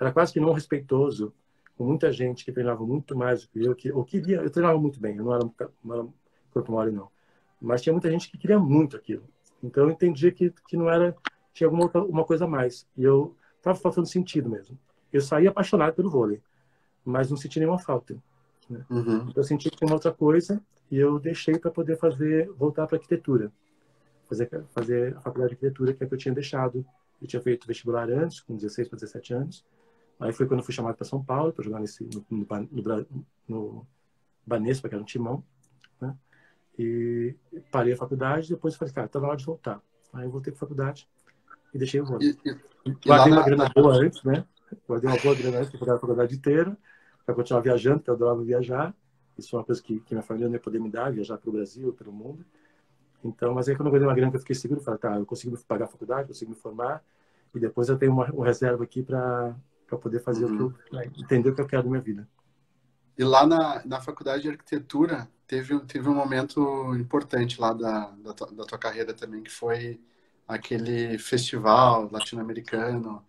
[0.00, 1.34] era quase que não respeitoso
[1.76, 4.78] com muita gente que treinava muito mais do que eu, que eu queria, eu treinava
[4.78, 5.50] muito bem, eu não era,
[5.82, 6.06] não era
[6.52, 7.08] corpo mole não,
[7.60, 9.24] mas tinha muita gente que queria muito aquilo.
[9.60, 11.16] Então eu entendia que, que não era,
[11.52, 12.86] tinha alguma outra, uma coisa a mais.
[12.96, 14.78] E eu estava faltando sentido mesmo.
[15.12, 16.40] Eu saí apaixonado pelo vôlei,
[17.04, 18.16] mas não senti nenhuma falta.
[18.68, 18.86] Né?
[18.88, 19.32] Uhum.
[19.34, 22.96] Eu senti que tinha uma outra coisa e eu deixei para poder fazer, voltar para
[22.96, 23.50] arquitetura.
[24.30, 26.86] Fazer, fazer a faculdade de arquitetura, que é que eu tinha deixado.
[27.20, 29.64] Eu tinha feito vestibular antes, com 16 para 17 anos.
[30.18, 33.86] Aí foi quando eu fui chamado para São Paulo para jogar nesse, no, no, no,
[34.46, 35.44] Banespa, que era um timão.
[36.00, 36.14] Né?
[36.78, 37.34] E
[37.70, 39.82] parei a faculdade, depois falei, cara, tá na hora de voltar.
[40.12, 41.08] Aí eu voltei para a faculdade
[41.74, 42.36] e deixei o vôlei.
[43.04, 44.44] Guardei uma grana boa antes, né?
[44.88, 46.76] Guardei uma boa grana antes para a faculdade inteira,
[47.26, 48.94] para continuar viajando, porque eu adorava viajar.
[49.38, 51.56] Isso foi uma coisa que, que minha família não ia poder me dar, viajar pelo
[51.56, 52.44] Brasil, pelo mundo.
[53.24, 55.56] Então, mas aí quando eu guardei uma grana, eu fiquei seguro, falei, tá, eu consigo
[55.66, 57.02] pagar a faculdade, consigo me formar,
[57.54, 59.54] e depois eu tenho uma, uma reserva aqui para
[59.90, 60.54] para poder fazer uhum.
[60.54, 60.62] o que
[60.94, 61.12] eu, uhum.
[61.18, 62.26] entender o que eu quero da minha vida.
[63.18, 68.32] E lá na, na faculdade de arquitetura teve, teve um momento importante lá da, da,
[68.32, 70.00] tua, da tua carreira também, que foi
[70.46, 73.24] aquele festival latino-americano,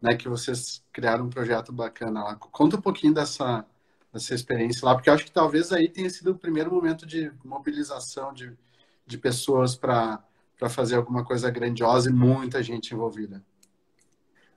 [0.00, 2.36] né, que vocês criaram um projeto bacana lá.
[2.36, 3.64] Conta um pouquinho dessa,
[4.12, 7.30] dessa experiência lá, porque eu acho que talvez aí tenha sido o primeiro momento de
[7.44, 8.56] mobilização de,
[9.06, 10.22] de pessoas para
[10.68, 13.42] fazer alguma coisa grandiosa e muita gente envolvida.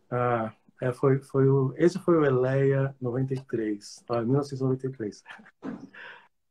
[0.09, 5.23] Ah, é, foi, foi o, esse foi o Eleia 93, ah, 1993.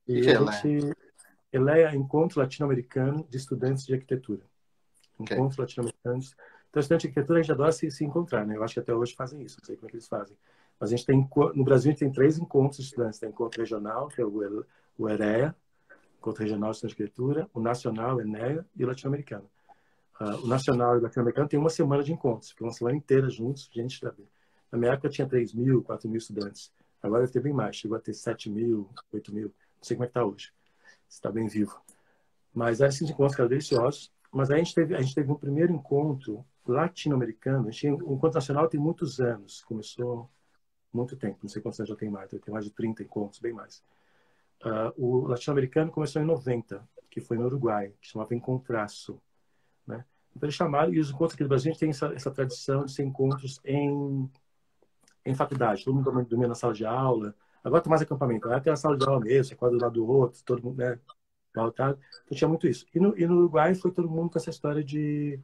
[0.06, 0.96] E que a é gente,
[1.52, 4.42] Eleia Encontro Latino-Americano de Estudantes de Arquitetura.
[5.18, 5.64] Encontro okay.
[5.64, 6.36] Latino-Americanos.
[6.70, 8.56] Então, estudantes de arquitetura, a gente adora se, se encontrar, né?
[8.56, 10.36] Eu acho que até hoje fazem isso, não sei como é que eles fazem.
[10.78, 13.18] Mas a gente tem, no Brasil, a gente tem três encontros de estudantes.
[13.18, 14.64] Tem encontro regional, que é o,
[14.96, 15.56] o EREA,
[16.18, 19.48] encontro regional de arquitetura, o nacional, ENEA, e o latino-americano.
[20.20, 23.30] Uh, o nacional e o latino-americano tem uma semana de encontros, fica uma semana inteira
[23.30, 24.12] juntos, gente da
[24.70, 26.72] Na minha época tinha 3 mil, 4 mil estudantes.
[27.00, 29.46] Agora deve ter bem mais, chegou a ter 7 mil, 8 mil.
[29.46, 30.52] Não sei como é que está hoje,
[31.08, 31.80] se está bem vivo.
[32.52, 34.12] Mas esses encontros ficaram deliciosos.
[34.30, 37.68] Mas a gente teve, a gente teve um primeiro encontro latino-americano.
[37.68, 40.28] O encontro nacional tem muitos anos, começou
[40.92, 43.52] muito tempo, não sei quantos anos já tem mais, tem mais de 30 encontros, bem
[43.52, 43.82] mais.
[44.64, 49.20] Uh, o latino-americano começou em 90, que foi no Uruguai, que chamava Encontraço.
[49.86, 50.04] Né?
[50.34, 52.84] Então eles chamaram, e os encontros aqui do Brasil, a gente tem essa, essa tradição
[52.84, 54.30] de ser encontros em,
[55.24, 57.34] em faculdade, todo mundo dormia na sala de aula.
[57.62, 59.94] Agora tem mais acampamento, lá tem a sala de aula mesmo, é quadro do lado
[59.94, 60.98] do outro, todo mundo, né?
[61.50, 61.98] Então
[62.32, 62.86] tinha muito isso.
[62.94, 65.40] E no, e no Uruguai foi todo mundo com essa história de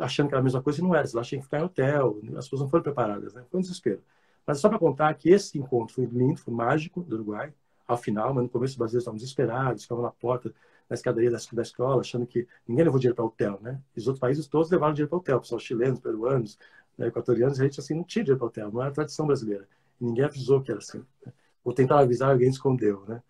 [0.00, 1.06] achando que era a mesma coisa e não era.
[1.06, 3.44] Eles tinham que ficar em hotel, as pessoas não foram preparadas, né?
[3.50, 4.02] Foi um desespero.
[4.46, 7.52] Mas só para contar que esse encontro foi lindo, foi mágico do Uruguai.
[7.86, 10.52] Ao final, mas no começo os brasileiros estavam desesperados, ficavam na porta,
[10.88, 13.80] na escadaria da, da escola, achando que ninguém levou dinheiro para hotel, né?
[13.94, 16.58] E os outros países todos levaram dinheiro para hotel, pessoal chilenos, peruanos,
[16.96, 19.68] né, equatorianos, a gente assim não tinha dinheiro para hotel, não era tradição brasileira.
[20.00, 21.04] Ninguém avisou que era assim.
[21.24, 21.32] Né?
[21.64, 23.22] Ou tentaram avisar, alguém escondeu, né?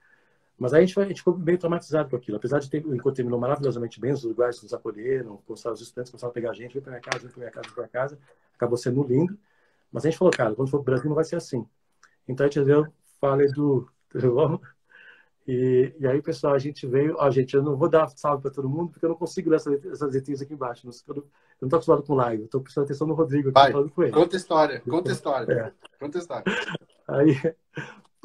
[0.58, 2.36] Mas aí a gente, foi, a gente ficou bem traumatizado com aquilo.
[2.36, 6.30] Apesar de ter, o encontro terminou maravilhosamente bem, os uruguaios nos acolheram, os estudantes começaram
[6.30, 8.18] a pegar a gente, vem para minha casa, vem para minha casa, vem para casa.
[8.54, 9.36] Acabou sendo lindo.
[9.90, 11.66] Mas a gente falou, cara, quando for para o Brasil não vai ser assim.
[12.26, 12.86] Então a gente deu,
[13.20, 13.88] falei do,
[15.46, 17.16] e, e aí, pessoal, a gente veio.
[17.18, 19.56] Ó, gente, eu não vou dar salve para todo mundo, porque eu não consigo ler
[19.56, 20.86] essas, essas letrinhas aqui embaixo.
[20.86, 21.14] Eu
[21.60, 24.12] não estou acostumado com live, estou prestando atenção no Rodrigo aqui Vai, falando com ele.
[24.12, 25.52] Conta história, conta história.
[25.52, 25.72] É.
[25.98, 26.44] Conta história.
[27.08, 27.54] Aí,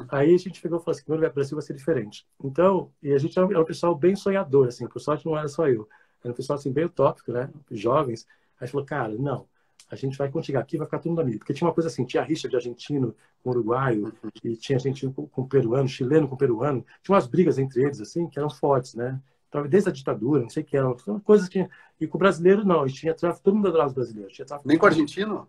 [0.09, 2.25] aí a gente pegou e falou assim: quando vai Brasil vai ser diferente.
[2.43, 5.37] Então, e a gente é um, é um pessoal bem sonhador, assim, por sorte não
[5.37, 5.87] era só eu.
[6.23, 7.49] Era um pessoal assim, bem utópico, né?
[7.71, 8.25] Jovens.
[8.27, 9.47] Aí a gente falou, cara, não
[9.89, 11.39] a gente vai quando chegar aqui vai ficar todo mundo amigo.
[11.39, 15.27] Porque tinha uma coisa assim, tinha rixa de argentino com uruguaio, e tinha argentino com,
[15.27, 16.85] com peruano, chileno com peruano.
[17.01, 19.19] Tinha umas brigas entre eles, assim, que eram fortes, né?
[19.47, 20.95] Então, desde a ditadura, não sei o que eram.
[21.23, 21.67] Coisas que...
[21.99, 22.85] E com o brasileiro, não.
[22.85, 24.33] E tinha tráfico, todo mundo adorava os brasileiros.
[24.33, 25.47] Tinha Nem com o argentino?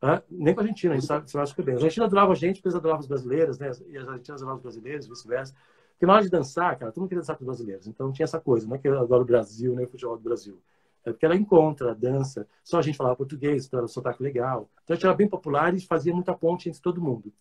[0.00, 1.74] Ah, nem com a Argentina, a gente sabe, sabe super bem.
[1.74, 3.70] A Argentina adorava a gente, porque eles adoravam os brasileiros, né?
[3.88, 5.54] E as argentinas adoravam os brasileiros, vice-versa.
[5.92, 7.86] Porque na hora de dançar, cara, todo mundo queria dançar com os brasileiros.
[7.86, 10.22] Então tinha essa coisa, não é que eu adoro o Brasil, nem o futebol do
[10.24, 10.58] Brasil.
[11.04, 12.46] É porque ela encontra, dança.
[12.62, 14.70] Só a gente falava português, então era um sotaque legal.
[14.84, 17.32] Então a gente era bem popular e fazia muita ponte entre todo mundo.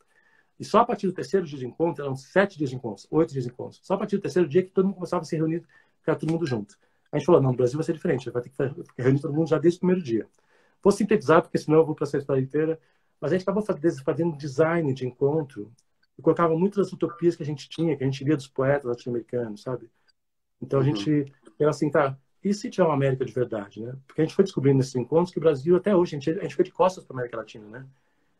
[0.59, 3.31] E só a partir do terceiro dia de encontro, eram sete dias de encontro, oito
[3.31, 3.79] dias de encontro.
[3.81, 5.63] Só a partir do terceiro dia que todo mundo começava a se reunir,
[5.99, 6.77] ficar todo mundo junto.
[7.11, 9.49] A gente falou, não, no Brasil vai ser diferente, vai ter que reunir todo mundo
[9.49, 10.27] já desde o primeiro dia.
[10.83, 12.79] Vou sintetizar, porque senão eu vou para essa história inteira.
[13.19, 15.71] Mas a gente acabou fazendo design de encontro
[16.17, 18.85] e colocava muitas das utopias que a gente tinha, que a gente via dos poetas
[18.85, 19.89] latino-americanos, sabe?
[20.61, 20.95] Então a uhum.
[20.95, 23.95] gente era assim, tá, e se tiver uma América de verdade, né?
[24.07, 26.43] Porque a gente foi descobrindo nesses encontros que o Brasil, até hoje, a gente, a
[26.43, 27.85] gente foi de costas para a América Latina, né?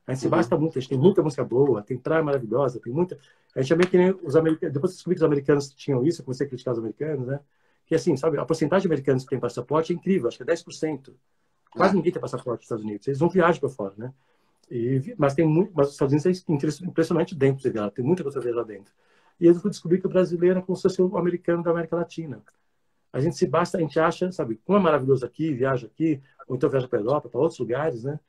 [0.07, 0.31] A gente se uhum.
[0.31, 3.17] basta muito, a gente tem muita música boa, tem praia maravilhosa, tem muita.
[3.55, 4.73] A gente é meio que nem os americanos.
[4.73, 7.39] Depois que descobri que os americanos tinham isso, eu comecei a criticar os americanos, né?
[7.85, 10.47] Que assim, sabe, a porcentagem de americanos que tem passaporte é incrível, acho que é
[10.47, 11.13] 10%.
[11.71, 11.95] Quase ah.
[11.95, 13.07] ninguém tem passaporte nos Estados Unidos.
[13.07, 14.13] Eles não viajam para fora, né?
[14.69, 16.43] E, mas tem muito, mas os Estados Unidos
[16.81, 18.93] é impressionante dentro dele, tem muita coisa a ver lá dentro.
[19.39, 21.95] E eu fui descobrir que o brasileiro é como se fosse o americano da América
[21.95, 22.41] Latina.
[23.13, 26.55] A gente se basta, a gente acha, sabe, como é maravilhoso aqui, viaja aqui, ou
[26.55, 28.19] então viaja para a Europa, para outros lugares, né?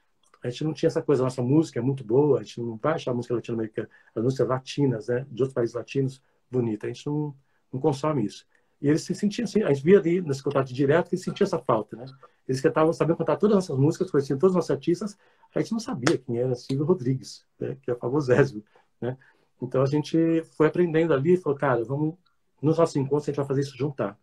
[0.42, 2.76] A gente não tinha essa coisa, a nossa música é muito boa, a gente não
[2.76, 6.86] vai achar a música latino-americana, as músicas latinas, né, de outros países latinos, bonita.
[6.86, 7.32] A gente não,
[7.72, 8.44] não consome isso.
[8.80, 11.46] E eles se sentiam assim, a gente via ali nesse contato direto que eles sentiam
[11.46, 12.04] essa falta, né?
[12.48, 15.16] Eles que estavam sabendo cantar todas as nossas músicas, conheciam todos os nossos artistas,
[15.54, 17.76] a gente não sabia quem era Silvio Rodrigues, né?
[17.80, 18.64] que é famosésimo,
[19.00, 19.16] né?
[19.60, 22.16] Então a gente foi aprendendo ali e falou, cara, vamos,
[22.60, 24.18] nos nossos encontros a gente vai fazer isso juntar.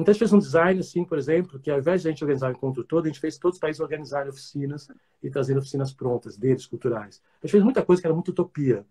[0.00, 2.24] Então, a gente fez um design, assim, por exemplo, que ao invés de a gente
[2.24, 4.88] organizar o encontro todo, a gente fez todos os países organizarem oficinas
[5.22, 7.22] e trazendo oficinas prontas deles, culturais.
[7.42, 8.86] A gente fez muita coisa que era muito utopia.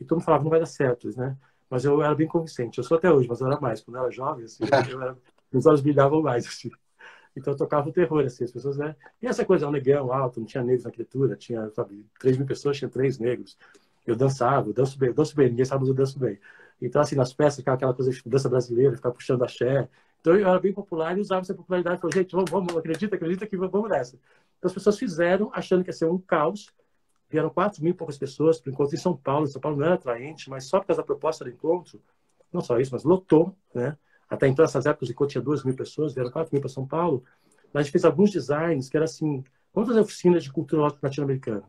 [0.00, 1.36] E todo mundo falava, não vai dar certo, né?
[1.68, 2.78] Mas eu era bem convincente.
[2.78, 3.82] Eu sou até hoje, mas eu era mais.
[3.82, 5.16] Quando eu era jovem, assim, eu era...
[5.52, 6.70] meus olhos brilhavam mais, assim.
[7.36, 8.96] Então eu tocava o terror, assim, as pessoas, né?
[9.20, 12.46] E essa coisa, um negão alto, não tinha negros na arquitetura, tinha, sabe, 3 mil
[12.46, 13.58] pessoas, tinha três negros.
[14.06, 16.38] Eu dançava, eu danço bem, eu danço bem, ninguém sabe, mas eu danço bem.
[16.80, 19.88] Então, assim, nas festas, ficava aquela coisa de dança brasileira, ficar puxando axé.
[20.24, 22.00] Então, eu era bem popular e usava essa popularidade.
[22.00, 24.16] Falei, gente, vamos, vamos, acredita, acredita que vamos nessa.
[24.56, 26.72] Então, as pessoas fizeram, achando que ia ser um caos.
[27.28, 29.46] Vieram 4 mil e poucas pessoas para o encontro em São Paulo.
[29.46, 32.00] São Paulo não era atraente, mas só por causa da proposta do encontro,
[32.50, 33.98] não só isso, mas lotou, né?
[34.26, 37.22] Até então, essas épocas de tinha 2 mil pessoas, vieram 4 mil para São Paulo.
[37.70, 41.68] Mas a gente fez alguns designs que era assim, vamos fazer oficinas de cultura latino-americana.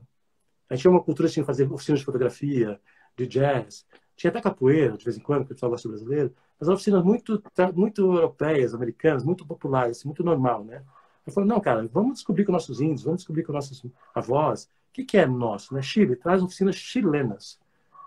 [0.69, 2.79] A gente tinha uma cultura assim, fazer oficinas de fotografia,
[3.17, 3.85] de jazz.
[4.15, 6.33] Tinha até capoeira, de vez em quando, que o pessoal gosta brasileiro.
[6.59, 7.41] Mas oficinas muito,
[7.73, 10.83] muito europeias, americanas, muito populares, muito normal, né?
[11.25, 14.65] Eu falei, não, cara, vamos descobrir com nossos índios, vamos descobrir com nossos avós.
[14.65, 15.81] O que, que é nosso, né?
[15.81, 17.59] Chile, traz oficinas chilenas.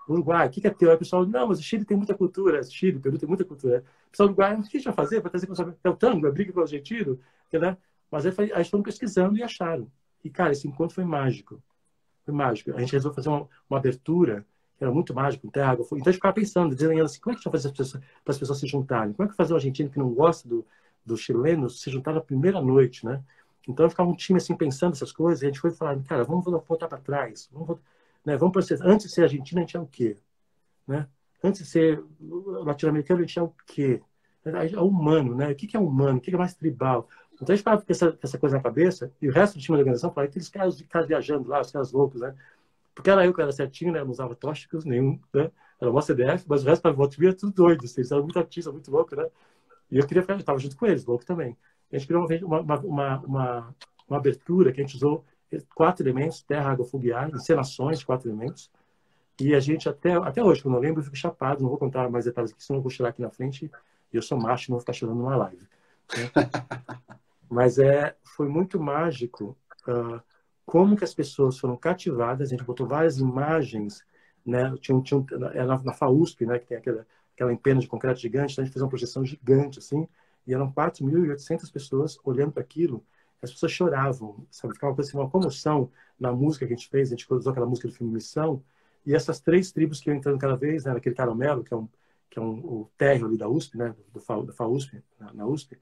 [0.07, 0.89] Uruguai, o que, que é teu?
[0.89, 2.63] Aí o pessoal, não, mas o Chile tem muita cultura.
[2.63, 3.83] Chile, Peru tem muita cultura.
[4.07, 5.47] O pessoal do Uruguai, o que a gente vai fazer para trazer
[5.83, 7.19] É o tango, é briga com o argentino,
[7.53, 7.77] né?
[8.09, 9.91] Mas aí, aí estão pesquisando e acharam.
[10.23, 11.61] E, cara, esse encontro foi mágico.
[12.25, 12.71] Foi mágico.
[12.71, 14.45] A gente resolveu fazer uma, uma abertura,
[14.79, 15.99] era muito mágico, fogo.
[15.99, 18.31] Então a gente ficava pensando, desenhando assim, como é que a gente vai fazer para
[18.31, 19.13] as pessoas se juntarem?
[19.13, 20.65] Como é que fazer um argentino que não gosta do,
[21.05, 23.21] do chileno se juntar na primeira noite, né?
[23.67, 26.23] Então eu ficava um time assim pensando essas coisas, e a gente foi falar, cara,
[26.23, 27.83] vamos voltar para trás, vamos, voltar,
[28.25, 28.37] né?
[28.37, 28.85] vamos processar.
[28.87, 30.17] Antes de ser argentino, a gente é o quê?
[30.87, 31.07] Né?
[31.43, 34.01] Antes de ser latino-americano, a gente é o quê?
[34.45, 35.51] É humano, né?
[35.51, 36.17] O que é humano?
[36.17, 37.07] O que é mais tribal?
[37.33, 39.77] Então a gente ficava com essa, essa coisa na cabeça, e o resto do time
[39.77, 42.35] da organização falava, aqueles caras, caras viajando lá, os caras loucos, né?
[42.93, 44.03] Porque era eu que era certinho, né?
[44.03, 45.51] Não usava tóxicos nenhum, né?
[45.79, 48.37] Era uma CDF, mas o resto da volta era tudo doido, assim, eles eram muito
[48.37, 49.25] artistas, muito louco, né?
[49.91, 51.57] E eu queria ficar, eu estava junto com eles, louco também.
[51.91, 53.75] A gente criou uma, uma, uma, uma,
[54.07, 55.23] uma abertura que a gente usou
[55.73, 58.69] quatro elementos, terra, água, fogo e ar, encenações, quatro elementos.
[59.39, 62.09] E a gente, até, até hoje, quando eu lembro, eu fico chapado, não vou contar
[62.09, 63.71] mais detalhes aqui, senão eu vou chorar aqui na frente,
[64.11, 65.65] e eu sou macho, não vou ficar chorando numa live.
[66.17, 66.31] Né?
[67.49, 70.21] Mas é, foi muito mágico uh,
[70.69, 72.49] como que as pessoas foram cativadas.
[72.49, 74.05] A gente botou várias imagens,
[74.45, 74.71] né?
[74.79, 76.59] Tinha, tinha, era na, na FAUSP, né?
[76.59, 78.53] Que tem aquela, aquela empena de concreto gigante.
[78.53, 80.07] Então a gente fez uma projeção gigante, assim.
[80.45, 83.03] E eram 4.800 pessoas olhando para aquilo.
[83.41, 84.75] As pessoas choravam, sabe?
[84.75, 87.07] Ficava assim, uma comoção na música que a gente fez.
[87.07, 88.63] A gente usou aquela música do filme Missão.
[89.03, 90.93] E essas três tribos que iam entrando cada vez, né?
[90.93, 91.89] Naquele caramelo, que é um
[92.29, 93.95] que é um, o térreo ali da USP, né?
[94.13, 95.75] Do, do da FAUSP, na, na USP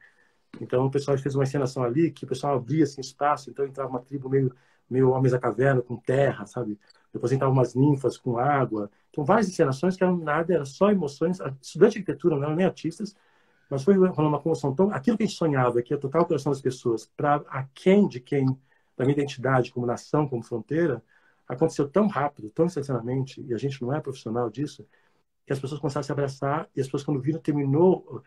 [0.61, 3.89] então o pessoal fez uma encenação ali que o pessoal abria assim, espaço, então entrava
[3.89, 4.53] uma tribo meio,
[4.89, 6.79] meio homens da caverna com terra, sabe?
[7.13, 8.89] Depois entravam umas ninfas com água.
[9.09, 11.39] Então várias encenações que eram nada, era só emoções.
[11.61, 13.15] Estudante de arquitetura, não eram nem artistas,
[13.69, 14.91] mas foi uma comoção tão.
[14.91, 18.07] Aquilo que a gente sonhava, que ia tocar o coração das pessoas, para a quem
[18.07, 18.45] de quem,
[18.95, 21.03] da minha identidade como nação, como fronteira,
[21.47, 24.85] aconteceu tão rápido, tão instantaneamente, e a gente não é profissional disso,
[25.47, 28.21] que as pessoas começaram a se abraçar e as pessoas quando viram terminou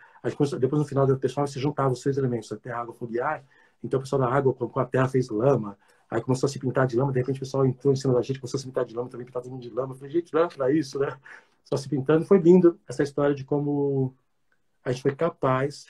[0.59, 3.21] depois no final do pessoal se juntavam os três elementos a terra água fogo e
[3.21, 3.45] ar
[3.85, 5.77] então o pessoal da água com a terra fez lama
[6.11, 8.23] aí começou a se pintar de lama de repente o pessoal entrou em cima da
[8.23, 9.93] gente começou a se pintar de lama também pintar todo mundo de lama.
[9.95, 11.17] Eu falei gente não é para isso né?
[11.65, 12.25] Só se pintando.
[12.25, 14.15] Foi lindo essa história de como
[14.85, 15.87] a gente foi capaz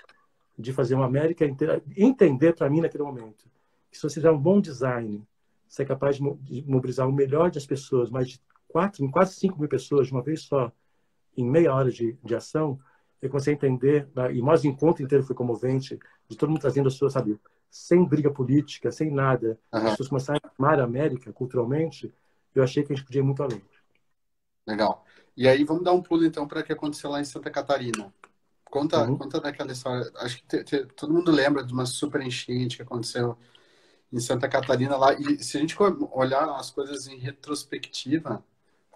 [0.59, 3.49] de fazer uma América inteira entender para mim naquele momento
[3.91, 5.27] que se você fizer um bom design
[5.67, 6.23] você é capaz de
[6.67, 10.43] mobilizar o melhor das pessoas mais de quatro quase cinco mil pessoas de uma vez
[10.43, 10.71] só
[11.37, 12.79] em meia hora de, de ação,
[13.21, 16.61] eu comecei a entender, né, e mais o encontro inteiro foi comovente, de todo mundo
[16.61, 17.39] trazendo a sua, sabe,
[17.71, 19.79] sem briga política, sem nada, uhum.
[19.79, 22.13] as pessoas começaram a amar a América culturalmente,
[22.55, 23.63] eu achei que a gente podia ir muito além.
[24.67, 25.05] Legal.
[25.37, 28.13] E aí vamos dar um pulo então para o que aconteceu lá em Santa Catarina.
[28.65, 29.17] Conta, uhum.
[29.17, 30.11] conta daquela história.
[30.17, 33.37] Acho que te, te, todo mundo lembra de uma super enchente que aconteceu
[34.13, 35.13] em Santa Catarina lá.
[35.15, 35.77] E se a gente
[36.13, 38.45] olhar as coisas em retrospectiva,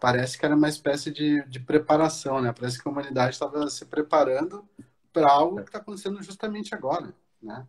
[0.00, 2.52] parece que era uma espécie de, de preparação, né?
[2.52, 4.68] Parece que a humanidade estava se preparando
[5.12, 7.66] para algo que está acontecendo justamente agora, né?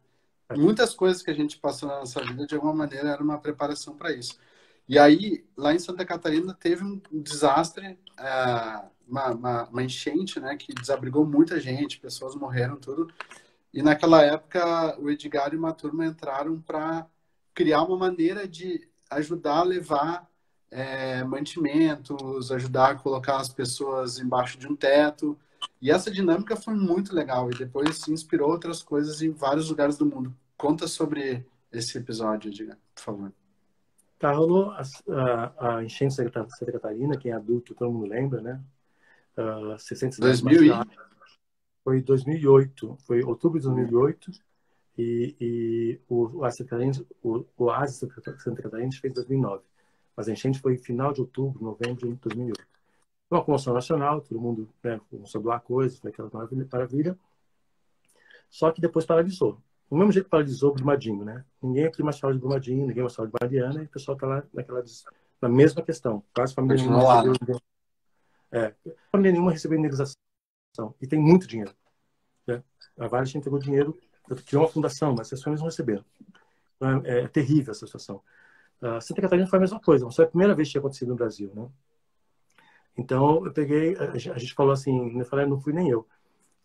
[0.54, 3.96] Muitas coisas que a gente passou na nossa vida, de alguma maneira, era uma preparação
[3.96, 4.38] para isso.
[4.88, 10.56] E aí, lá em Santa Catarina, teve um desastre, é, uma, uma, uma, enchente, né?
[10.56, 13.12] Que desabrigou muita gente, pessoas morreram, tudo.
[13.74, 17.08] E naquela época, o Edgar e uma turma entraram para
[17.54, 20.30] criar uma maneira de ajudar a levar
[20.70, 25.38] é, mantimentos, ajudar a colocar as pessoas embaixo de um teto.
[25.82, 29.98] E essa dinâmica foi muito legal e depois se inspirou outras coisas em vários lugares
[29.98, 30.36] do mundo.
[30.58, 33.34] Conta sobre esse episódio, diga, por favor.
[34.18, 38.42] Tá, rolou a, a, a enchente de Santa Catarina, quem é adulto, todo mundo lembra,
[38.42, 38.62] né?
[39.38, 40.70] Uh, 60 2000 e...
[41.84, 44.32] Foi 2008, foi outubro de 2008
[44.98, 46.42] e, e o, o,
[47.22, 49.62] o, o Oasis Santa Catarina fez 2009
[50.16, 52.66] mas a enchente foi final de outubro, novembro de 2008.
[53.30, 56.30] Uma comoção nacional, todo mundo né, começou a doar coisas, foi aquela
[56.72, 57.18] maravilha.
[58.50, 59.62] Só que depois paralisou.
[59.90, 61.44] Do mesmo jeito que paralisou o Brumadinho, né?
[61.62, 64.28] Ninguém aqui mais fala de Brumadinho, ninguém mais fala de Mariana, e o pessoal está
[64.28, 64.84] lá naquela
[65.42, 66.24] na mesma questão.
[66.34, 67.62] Quase família Continua nenhuma lá, recebeu,
[68.52, 68.74] é,
[69.12, 70.16] família nenhuma recebeu indenização.
[71.02, 71.74] E tem muito dinheiro.
[72.48, 72.64] Né?
[72.98, 73.98] A Vale entregou dinheiro,
[74.46, 76.04] criou uma fundação, mas as famílias não receberam.
[76.76, 78.22] Então, é, é terrível essa situação.
[78.82, 81.10] Uh, Santa Catarina foi a mesma coisa, mas foi a primeira vez que tinha acontecido
[81.10, 81.52] no Brasil.
[81.56, 81.68] Né?
[82.98, 86.08] Então, eu peguei, a gente falou assim, eu falei, não fui nem eu.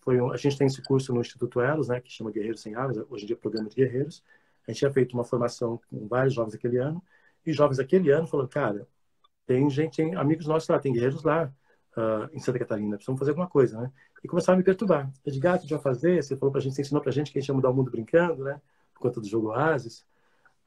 [0.01, 2.75] Foi um, a gente tem esse curso no Instituto Elos, né, que chama Guerreiros Sem
[2.75, 4.23] Armas, hoje em dia é Programa de Guerreiros.
[4.67, 7.03] A gente tinha feito uma formação com vários jovens aquele ano,
[7.45, 8.89] e jovens aquele ano falaram, cara,
[9.47, 11.53] tem gente, tem amigos nossos lá, tem guerreiros lá,
[11.97, 13.93] uh, em Santa Catarina, precisamos fazer alguma coisa, né?
[14.23, 15.11] E começaram a me perturbar.
[15.25, 16.23] Eu digo, ah, o que a gente vai fazer?
[16.23, 17.91] Você falou pra gente, você ensinou pra gente que a gente ia mudar o mundo
[17.91, 18.61] brincando, né?
[18.95, 20.05] Por conta do jogo Oasis.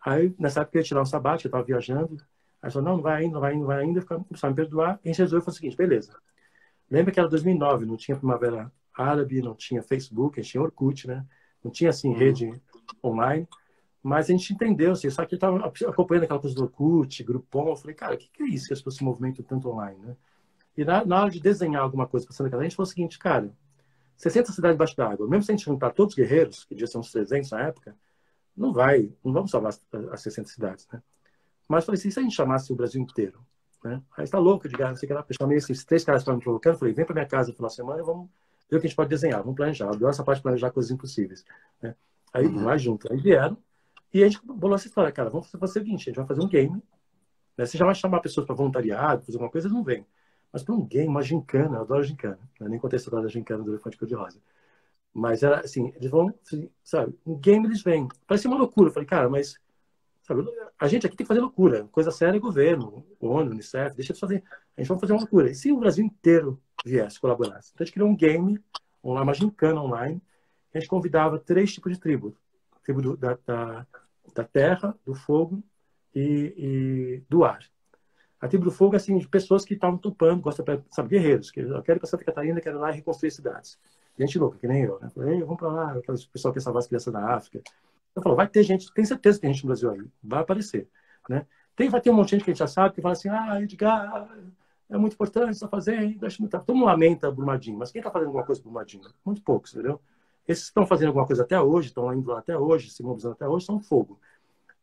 [0.04, 2.17] Aí, nessa época, eu ia tirar um sabático, eu estava viajando.
[2.63, 4.02] Aí falou, não, não vai ainda, não vai ainda, não vai ainda.
[4.02, 4.99] Começaram a me perdoar.
[5.04, 6.15] E a gente resolveu fazer o seguinte, beleza.
[6.89, 11.06] Lembra que era 2009, não tinha Primavera Árabe, não tinha Facebook, a gente tinha Orkut,
[11.06, 11.26] né?
[11.62, 12.17] Não tinha, assim, uhum.
[12.17, 12.62] rede
[13.04, 13.45] online.
[14.02, 17.69] Mas a gente entendeu, assim, só que eu estava acompanhando aquela coisa do Orkut, Groupon.
[17.69, 19.99] Eu falei, cara, o que, que é isso que as pessoas se movimentam tanto online,
[19.99, 20.15] né?
[20.78, 22.89] E na, na hora de desenhar alguma coisa para Santa Catarina, a gente falou o
[22.89, 23.52] seguinte, cara,
[24.15, 26.97] 60 cidades debaixo d'água, mesmo se a gente juntar todos os guerreiros, que devia ser
[26.97, 27.95] uns 300 na época,
[28.56, 31.02] não vai, não vamos salvar as, as 60 cidades, né?
[31.67, 33.39] Mas falei assim, se a gente chamasse o Brasil inteiro,
[33.84, 34.02] né?
[34.17, 36.41] Aí está louco de não sei que lá, eu chamei esses três caras para me
[36.41, 38.30] provocando, falei, vem para minha casa no final de semana e vamos
[38.69, 39.86] ver o que a gente pode desenhar, vamos planejar.
[39.86, 41.43] Eu adoro essa parte de planejar coisas impossíveis,
[41.82, 41.95] né?
[42.34, 42.63] Aí, uhum.
[42.63, 43.12] mais junto.
[43.12, 43.58] Aí vieram
[44.13, 46.41] e a gente bolou essa história, cara, vamos fazer o seguinte, a gente vai fazer
[46.41, 46.82] um game,
[47.58, 47.65] né?
[47.65, 50.06] Você já vai chamar pessoas para voluntariado, fazer alguma coisa, eles não vêm.
[50.52, 52.39] Mas para um game, uma gincana, eu adoro gincana.
[52.60, 52.69] Né?
[52.69, 54.39] Nem contei a história da gincana do Elefante Cor-de-Rosa.
[55.12, 58.08] Mas era assim, eles vão, assim, sabe, um game eles vêm.
[58.28, 58.89] Parece uma loucura.
[58.89, 59.60] Eu falei, cara, mas
[60.79, 61.88] a gente aqui tem que fazer loucura.
[61.91, 64.43] Coisa séria é governo, ONU, Unicef, deixa eles fazer.
[64.77, 65.49] A gente vai fazer uma loucura.
[65.49, 67.71] E se o Brasil inteiro viesse, colaborasse?
[67.73, 68.59] Então a gente criou um game,
[69.01, 70.21] uma gincana online,
[70.73, 72.36] a gente convidava três tipos de tribo.
[72.83, 73.88] Tribo do, da, da,
[74.33, 75.62] da terra, do fogo
[76.15, 77.59] e, e do ar.
[78.39, 81.81] A tribo do fogo, assim, de pessoas que estavam topando, gostam, sabe, guerreiros, que eu
[81.81, 83.79] quero ir para Santa Catarina, quero ir lá reconstruir cidades.
[84.19, 85.09] Gente louca, que nem eu, né?
[85.09, 87.62] Falei, vamos para lá, aquele pessoal que quer salvar as crianças da África.
[88.15, 90.88] Eu falo, vai ter gente, tem certeza que tem gente no Brasil aí, vai aparecer,
[91.28, 91.45] né?
[91.76, 93.30] Tem, vai ter um monte de gente que a gente já sabe, que fala assim,
[93.30, 94.30] ah, Edgar,
[94.89, 96.60] é muito importante está fazendo, acho muito...
[96.60, 99.04] Todo mundo lamenta Brumadinho, mas quem está fazendo alguma coisa Brumadinho?
[99.26, 99.99] Muito poucos, entendeu?
[100.47, 103.34] Esses que estão fazendo alguma coisa até hoje, estão indo lá até hoje, se mobilizando
[103.34, 104.19] até hoje, são fogo.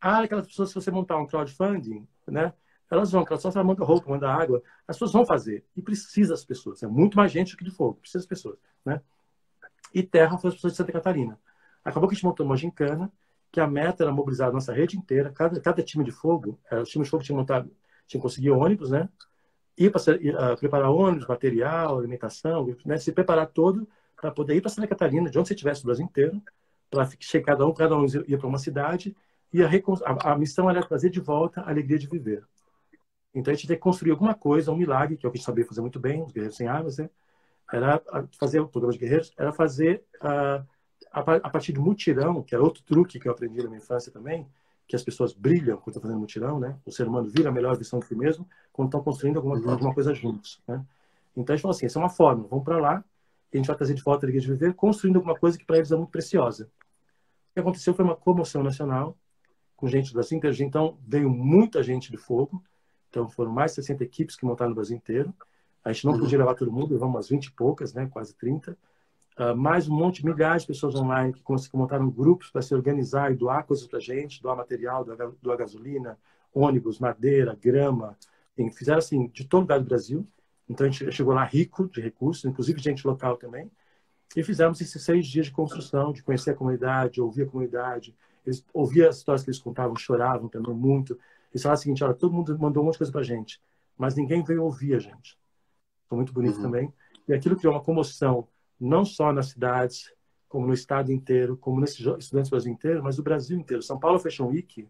[0.00, 2.52] Ah, aquelas pessoas, se você montar um crowdfunding, né?
[2.90, 4.62] Elas vão, elas só mandam roupa, mandam água.
[4.88, 5.64] As pessoas vão fazer.
[5.76, 6.82] E precisa as pessoas.
[6.82, 7.98] É muito mais gente do que de fogo.
[8.00, 9.00] Precisa as pessoas, né?
[9.94, 11.38] E terra foi as pessoas de Santa Catarina.
[11.84, 13.10] Acabou que a gente montou uma gincana,
[13.50, 15.30] que a meta era mobilizar a nossa rede inteira.
[15.32, 17.70] Cada, cada time de fogo, é, os times de fogo tinham montado,
[18.06, 19.08] tinham conseguido ônibus, né?
[19.76, 22.98] Ir para uh, preparar ônibus, material, alimentação, né?
[22.98, 23.88] se preparar todo
[24.20, 26.42] para poder ir para Santa Catarina, de onde você estivesse, do Brasil inteiro,
[26.90, 29.16] para chegar cada um, cada um ia para uma cidade,
[29.52, 32.44] e a, a, a missão era trazer de volta a alegria de viver.
[33.34, 35.38] Então a gente tem que construir alguma coisa, um milagre, que é o que a
[35.38, 37.08] gente sabia fazer muito bem, os guerreiros sem armas, né?
[37.72, 38.02] Era
[38.38, 40.64] fazer o programa de guerreiros, era fazer a,
[41.10, 44.46] a, partir de mutirão, que é outro truque que eu aprendi na minha infância também,
[44.86, 46.76] que as pessoas brilham quando estão fazendo mutirão, né?
[46.84, 49.70] O ser humano vira a melhor versão de si mesmo quando estão construindo alguma, uhum.
[49.70, 50.84] alguma coisa juntos, né?
[51.36, 53.04] Então a gente falou assim, essa é uma forma, vamos para lá,
[53.52, 55.64] e a gente vai trazer de volta a alegria de viver, construindo alguma coisa que
[55.64, 56.64] para eles é muito preciosa.
[56.64, 59.16] O que aconteceu foi uma comoção nacional,
[59.76, 62.62] com gente das inteiras, então veio muita gente de fogo,
[63.08, 65.34] então foram mais de 60 equipes que montaram no Brasil inteiro.
[65.84, 68.06] A gente não podia levar todo mundo, levamos umas 20 e poucas, né?
[68.06, 68.76] quase 30.
[69.40, 73.32] Uh, ah, mais um monte, milhares de pessoas online que montaram grupos para se organizar
[73.32, 76.18] e doar coisas para a gente, doar material, doar, doar gasolina,
[76.52, 78.18] ônibus, madeira, grama,
[78.58, 80.28] enfim, fizeram assim de todo lugar do Brasil.
[80.68, 83.70] Então a gente chegou lá rico de recursos, inclusive gente local também,
[84.36, 88.14] e fizemos esses seis dias de construção, de conhecer a comunidade, ouvir a comunidade.
[88.44, 91.18] Eles ouviam as histórias que eles contavam, choravam também muito.
[91.50, 93.58] Eles falaram o seguinte, olha, todo mundo mandou um monte de coisa pra gente,
[93.96, 95.38] mas ninguém veio ouvir a gente.
[96.10, 96.62] Foi muito bonito uhum.
[96.62, 96.92] também.
[97.26, 98.46] E aquilo criou uma comoção,
[98.80, 100.12] não só nas cidades,
[100.48, 103.82] como no estado inteiro, como nesses estudantes do Brasil inteiro, mas do Brasil inteiro.
[103.82, 104.88] São Paulo Fashion Week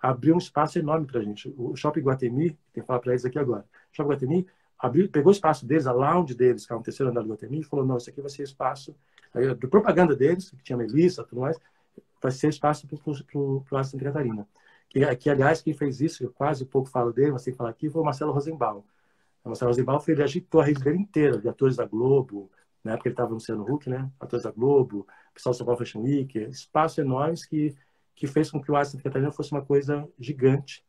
[0.00, 1.52] abriu um espaço enorme para a gente.
[1.56, 4.46] O Shopping Guatemi, tem que falar para eles aqui agora, o Shopping Guatemi
[4.78, 7.60] abriu, pegou o espaço deles, a lounge deles, que é um terceiro andar do Guatemi,
[7.60, 8.94] e falou, não, isso aqui vai ser espaço,
[9.32, 11.58] aí, de propaganda deles, que tinha Melissa, tudo mais,
[12.20, 14.46] vai ser espaço para o Santa de Catarina.
[14.88, 17.70] Que, que, aliás, quem fez isso, eu quase pouco falo dele, mas tem que falar
[17.70, 18.82] aqui, foi o Marcelo Rosenbaum.
[19.44, 22.50] O Marcelo Rosenbaum ele agitou a rede dele inteira, de atores da Globo,
[22.84, 24.10] na época ele estava no Luciano Huck, né?
[24.20, 27.74] Atores da Globo, pessoal do São Paulo Fashion Week, espaços enormes que,
[28.14, 30.84] que fez com que o Santa Catarina fosse uma coisa gigante,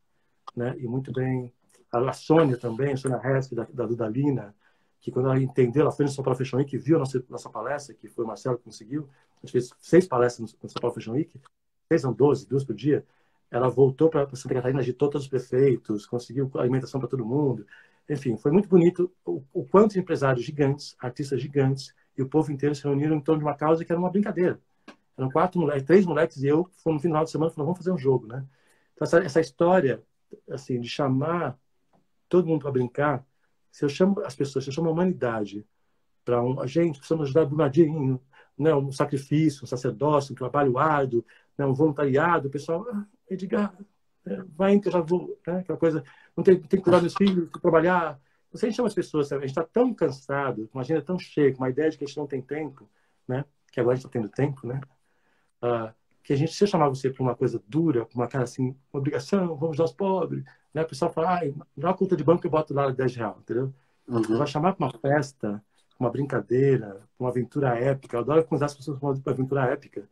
[0.56, 0.76] né?
[0.78, 1.54] E muito bem.
[1.92, 4.54] A Sônia também, a Sônia Hesp, da, da Dudalina,
[5.00, 7.50] que quando ela entendeu, ela foi no São Paulo Fashion Week, viu a nossa, nossa
[7.50, 10.94] palestra, que foi o Marcelo que conseguiu, a gente fez seis palestras no São Paulo
[10.94, 11.32] Fashion Week,
[11.88, 13.06] seis são doze, duas por dia,
[13.50, 17.66] ela voltou para Santa Catarina, agitou todos os prefeitos, conseguiu alimentação para todo mundo.
[18.10, 22.76] Enfim, foi muito bonito o, o quanto empresários gigantes, artistas gigantes e o povo inteiro
[22.76, 24.60] se reuniram em torno de uma causa que era uma brincadeira.
[25.18, 27.92] Eram quatro moleques, três moleques e eu, fomos no final de semana, falamos, vamos fazer
[27.92, 28.46] um jogo, né?
[28.94, 30.04] Então, essa, essa história,
[30.50, 31.58] assim, de chamar
[32.30, 33.26] todo mundo para brincar,
[33.72, 35.66] se eu chamo as pessoas, se eu chamo a humanidade
[36.24, 38.20] para um, gente precisamos ajudar Brumadinho,
[38.58, 41.24] né, um sacrifício, um sacerdócio, um trabalho árduo,
[41.58, 43.78] né, um voluntariado, o pessoal, ah, Edgar,
[44.56, 46.04] vai que eu já vou, né, aquela coisa,
[46.36, 48.20] não tem, tem que cuidar dos filhos, trabalhar.
[48.52, 51.60] Você chama as pessoas, a gente está tão cansado, com uma agenda tão cheia, com
[51.60, 52.90] uma ideia de que a gente não tem tempo,
[53.28, 54.82] né, que agora a gente está tendo tempo, né,
[55.64, 58.76] uh, que a gente, se eu chamar você para uma coisa dura, uma cara assim,
[58.92, 61.42] uma obrigação, vamos ajudar os pobres, né, o pessoal fala, ah,
[61.78, 63.74] dá uma conta de banco que eu boto lá 10 reais, entendeu?
[64.08, 64.38] Uhum.
[64.38, 65.64] Vai chamar para uma festa,
[66.00, 68.18] uma brincadeira, uma aventura épica.
[68.18, 70.08] Eu adoro convidar as pessoas para uma aventura épica.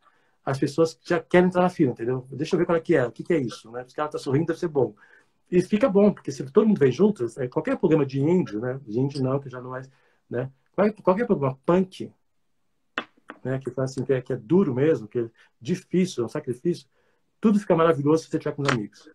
[0.46, 2.28] As pessoas já querem entrar na fila, entendeu?
[2.32, 3.84] Deixa eu ver qual é que é, o que, que é isso, né?
[3.88, 4.94] Se o cara tá sorrindo, deve ser bom.
[5.50, 8.80] E fica bom, porque se todo mundo vem junto, é, qualquer problema de índio, né?
[8.86, 9.84] De índio não, que já não é,
[10.30, 10.52] né?
[11.04, 12.12] Qualquer problema punk,
[13.44, 13.60] né?
[13.60, 15.30] Que faz assim, que é, que é duro mesmo, que é
[15.62, 16.88] difícil, é um sacrifício,
[17.40, 19.10] tudo fica maravilhoso se você estiver com os amigos.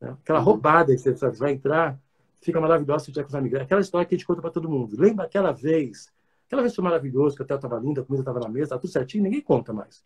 [0.00, 0.16] Né?
[0.22, 0.44] Aquela uhum.
[0.44, 1.98] roubada que você vai entrar,
[2.40, 3.58] fica maravilhosa se tiver com os amigos.
[3.58, 4.94] É aquela história que a gente conta para todo mundo.
[4.98, 6.12] Lembra aquela vez?
[6.46, 8.80] Aquela vez foi maravilhoso, que a tela estava linda, a comida estava na mesa, estava
[8.80, 10.04] tudo certinho, ninguém conta mais.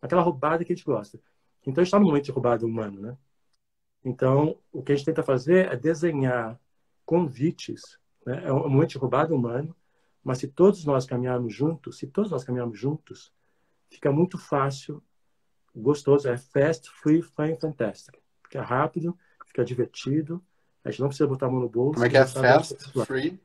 [0.00, 1.20] Aquela roubada que a gente gosta.
[1.62, 3.16] Então, a gente está no momento de roubada humano, né?
[4.04, 6.58] Então, o que a gente tenta fazer é desenhar
[7.04, 8.42] convites, né?
[8.44, 9.74] É um momento de roubada humano,
[10.22, 13.32] mas se todos nós caminharmos juntos, se todos nós caminharmos juntos,
[13.90, 15.02] fica muito fácil,
[15.74, 18.18] gostoso, é fast, free, fun, fantastic.
[18.42, 20.42] Fica rápido, fica divertido,
[20.84, 21.94] a gente não precisa botar a mão no bolso.
[21.94, 22.26] Como é que é?
[22.26, 23.40] Fast, free?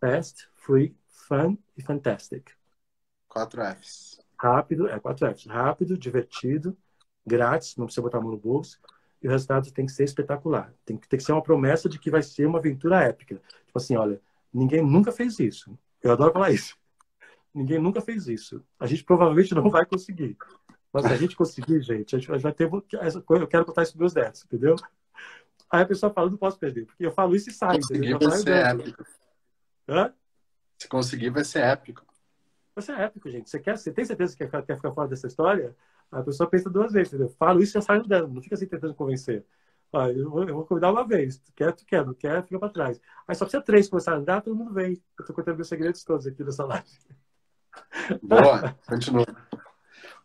[0.00, 2.50] Fast, free, fun e fantastic.
[3.28, 4.25] Quatro Fs.
[4.38, 5.46] Rápido, é quatro Fs.
[5.46, 6.76] Rápido, divertido,
[7.26, 8.78] grátis, não precisa botar a mão no bolso.
[9.22, 10.72] E o resultado tem que ser espetacular.
[10.84, 13.40] Tem que, tem que ser uma promessa de que vai ser uma aventura épica.
[13.66, 14.20] Tipo assim, olha,
[14.52, 15.76] ninguém nunca fez isso.
[16.02, 16.76] Eu adoro falar isso.
[17.54, 18.62] Ninguém nunca fez isso.
[18.78, 20.36] A gente provavelmente não vai conseguir.
[20.92, 22.70] Mas se a gente conseguir, gente, a gente vai ter.
[22.70, 24.76] Eu quero contar isso para meus netos, entendeu?
[25.70, 27.76] Aí a pessoa fala, não posso perder, porque eu falo isso e sai.
[27.76, 29.04] Conseguir vai ser épico.
[29.88, 30.12] Hã?
[30.78, 32.05] Se conseguir, vai ser épico.
[32.76, 33.48] Vai ser épico, gente.
[33.48, 35.74] Você, quer, você tem certeza que quer, quer ficar fora dessa história?
[36.12, 37.34] A pessoa pensa duas vezes, entendeu?
[37.38, 39.46] Falo isso e já sai dela, não fica assim tentando convencer.
[40.14, 41.38] Eu vou, eu vou convidar uma vez.
[41.38, 43.00] Tu quer, tu quer, não quer, fica para trás.
[43.26, 45.02] Aí só precisa três começar a andar, todo mundo vem.
[45.18, 46.86] Eu tô contando meus segredos todos aqui nessa live.
[48.22, 49.24] Boa, continua.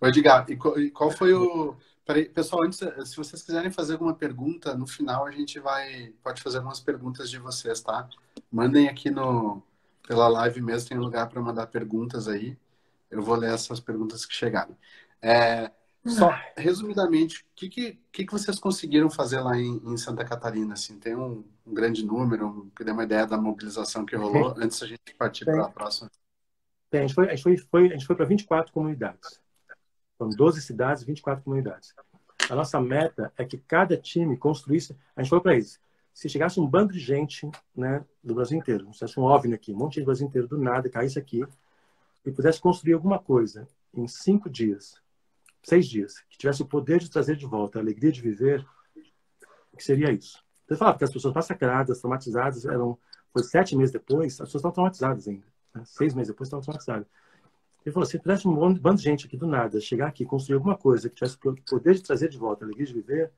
[0.02, 4.76] Ô, Edgar, e qual foi o Peraí, pessoal, antes, se vocês quiserem fazer alguma pergunta,
[4.76, 8.10] no final a gente vai pode fazer algumas perguntas de vocês, tá?
[8.52, 9.64] Mandem aqui no
[10.08, 12.58] pela live mesmo, tem lugar para mandar perguntas aí.
[13.10, 14.76] Eu vou ler essas perguntas que chegaram.
[15.22, 15.72] É,
[16.06, 20.74] só resumidamente, o que, que, que, vocês conseguiram fazer lá em, em Santa Catarina?
[20.74, 24.80] Assim, tem um, um, grande número, que dê uma ideia da mobilização que rolou antes
[24.80, 26.10] da gente partir para a próxima.
[26.90, 29.40] Tem, a gente foi, foi, foi, foi para 24 comunidades.
[30.18, 31.94] São 12 cidades, 24 comunidades.
[32.50, 34.98] A nossa meta é que cada time construísse.
[35.16, 35.80] A gente falou para eles:
[36.14, 39.74] se chegasse um bando de gente né, do Brasil inteiro, se tivesse um OVNI aqui,
[39.74, 41.44] um monte de Brasil inteiro do nada, caísse aqui,
[42.26, 45.02] e pudesse construir alguma coisa em cinco dias,
[45.64, 48.66] seis dias, que tivesse o poder de trazer de volta a alegria de viver,
[49.74, 50.44] o que seria isso?
[50.68, 52.98] Você fala que as pessoas massacradas, traumatizadas, eram.
[53.34, 55.46] Foi sete meses depois, as pessoas estão traumatizadas ainda.
[55.74, 55.84] Né?
[55.86, 57.08] Seis meses depois, estão traumatizadas.
[57.86, 60.78] Ele falou: se tivesse um bando de gente aqui do nada, chegar aqui, construir alguma
[60.78, 63.32] coisa que tivesse o poder de trazer de volta a alegria de viver,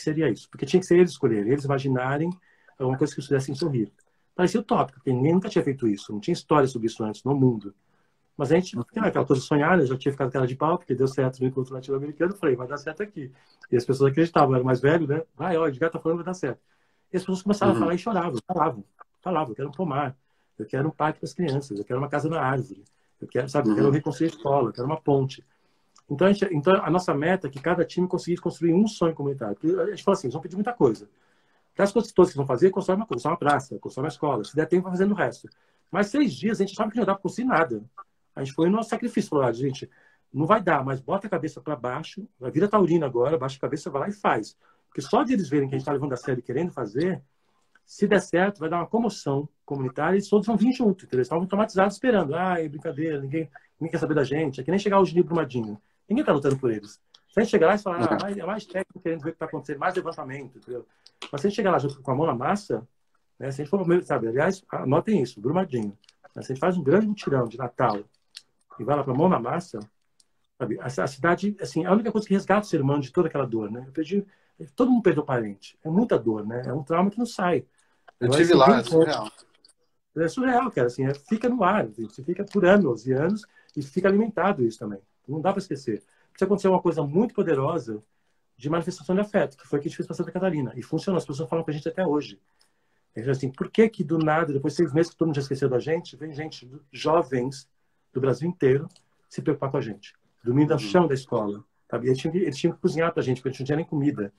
[0.00, 0.48] que seria isso?
[0.50, 2.30] Porque tinha que ser eles escolherem, eles imaginarem
[2.78, 3.92] alguma coisa que eles pudessem sorrir.
[4.34, 7.34] Parecia utópico, porque ninguém nunca tinha feito isso, não tinha história sobre isso antes no
[7.34, 7.74] mundo.
[8.36, 11.40] Mas a gente, aquela coisa sonhada, já tinha ficado cara de pau, porque deu certo
[11.40, 13.30] no encontro latino-americano, falei, vai dar certo aqui.
[13.70, 15.22] E as pessoas acreditavam, era mais velho, né?
[15.36, 16.58] Vai, ó, o Edgar tá falando, vai dar certo.
[17.12, 17.78] E as pessoas começaram uhum.
[17.78, 18.84] a falar e choravam, falavam,
[19.20, 20.16] falavam, eu quero um pomar,
[20.58, 22.82] eu quero um parque para as crianças, eu quero uma casa na árvore,
[23.20, 23.92] eu quero, sabe, eu quero uhum.
[23.92, 25.44] reconstruir a escola, eu quero uma ponte.
[26.10, 29.14] Então a, gente, então, a nossa meta é que cada time conseguisse construir um sonho
[29.14, 29.56] comunitário.
[29.80, 31.08] a gente fala assim, eles vão pedir muita coisa.
[31.78, 34.44] As coisas todas que vão fazer, constrói uma coisa, uma praça, constrói uma escola.
[34.44, 35.48] Se der tempo, vai fazendo o resto.
[35.90, 37.82] Mas seis dias, a gente sabe que não dá para construir nada.
[38.34, 39.30] A gente foi no nosso sacrifício.
[39.30, 39.88] Falou, ah, gente,
[40.32, 43.56] não vai dar, mas bota a cabeça para baixo, vai vir a taurina agora, baixa
[43.56, 44.56] a cabeça, vai lá e faz.
[44.88, 47.22] Porque só de eles verem que a gente está levando a sério querendo fazer,
[47.86, 51.06] se der certo, vai dar uma comoção comunitária e todos vão vir junto.
[51.10, 52.34] Eles estavam automatizados esperando.
[52.34, 53.50] Ah, brincadeira, ninguém,
[53.80, 54.60] ninguém quer saber da gente.
[54.60, 55.80] É que nem chegar hoje de Brumadinho.
[56.10, 57.00] Ninguém está lutando por eles.
[57.28, 59.32] Se a gente chegar lá e falar, ah, mais, é mais técnico querendo ver o
[59.32, 60.84] que está acontecendo, mais levantamento, entendeu?
[61.30, 62.86] Mas se a gente chegar lá junto com a mão na massa,
[63.38, 65.96] né, se a gente for, sabe, aliás, anotem isso, Brumadinho.
[66.34, 68.00] Né, se a gente faz um grande mutirão de Natal
[68.78, 69.78] e vai lá para a mão na massa,
[70.60, 70.78] Sabe?
[70.78, 73.46] A, a, cidade, assim, a única coisa que resgata o ser humano de toda aquela
[73.46, 73.82] dor, né?
[73.86, 74.26] Eu perdi,
[74.76, 75.78] todo mundo perdeu parente.
[75.82, 76.62] É muita dor, né?
[76.66, 77.64] É um trauma que não sai.
[78.20, 79.30] Eu Agora, tive lá, é surreal.
[80.14, 80.88] É surreal, cara.
[80.88, 81.86] Assim, é, fica no ar.
[81.86, 83.42] Você fica por anos e anos
[83.74, 85.00] e fica alimentado isso também.
[85.30, 86.02] Não dá para esquecer.
[86.30, 88.02] Precisa acontecer uma coisa muito poderosa
[88.56, 90.72] de manifestação de afeto, que foi o que a gente fez para Santa Catarina.
[90.76, 91.18] E funciona.
[91.18, 92.40] As pessoas falam com a gente até hoje.
[93.28, 95.68] Assim, por que que do nada, depois de seis meses que todo mundo já esqueceu
[95.68, 97.68] da gente, vem gente, jovens
[98.12, 98.88] do Brasil inteiro,
[99.28, 100.14] se preocupar com a gente.
[100.44, 100.78] Dormindo no uhum.
[100.78, 101.64] chão da escola.
[101.90, 102.06] Sabe?
[102.06, 103.84] Eles, tinham, eles tinham que cozinhar para a gente, porque a gente não tinha nem
[103.84, 104.32] comida.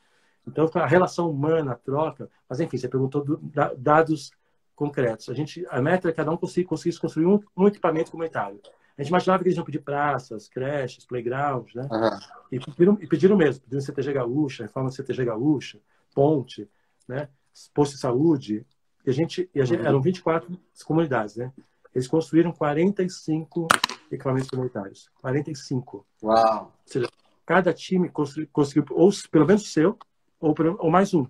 [0.47, 2.29] Então, a relação humana, a troca.
[2.49, 4.31] Mas, enfim, você perguntou do, da, dados
[4.75, 5.29] concretos.
[5.29, 8.59] A, gente, a meta é que cada um conseguisse construir um, um, equipamento comunitário.
[8.97, 11.87] A gente imaginava que eles iam pedir praças, creches, playgrounds, né?
[11.91, 12.19] Uhum.
[12.51, 13.63] E, pediram, e pediram mesmo.
[13.63, 15.79] Pediram CTG Gaúcha, reforma do CTG Gaúcha,
[16.13, 16.69] ponte,
[17.07, 17.29] né?
[17.73, 18.65] posto de saúde.
[19.05, 19.87] E a gente, e a gente uhum.
[19.87, 21.51] eram 24 comunidades, né?
[21.93, 23.67] Eles construíram 45
[24.11, 25.09] equipamentos comunitários.
[25.21, 26.05] 45.
[26.23, 26.63] Uau!
[26.63, 27.09] Ou seja,
[27.45, 29.97] cada time conseguiu, conseguiu ou pelo menos o seu,
[30.39, 31.25] ou, ou mais um.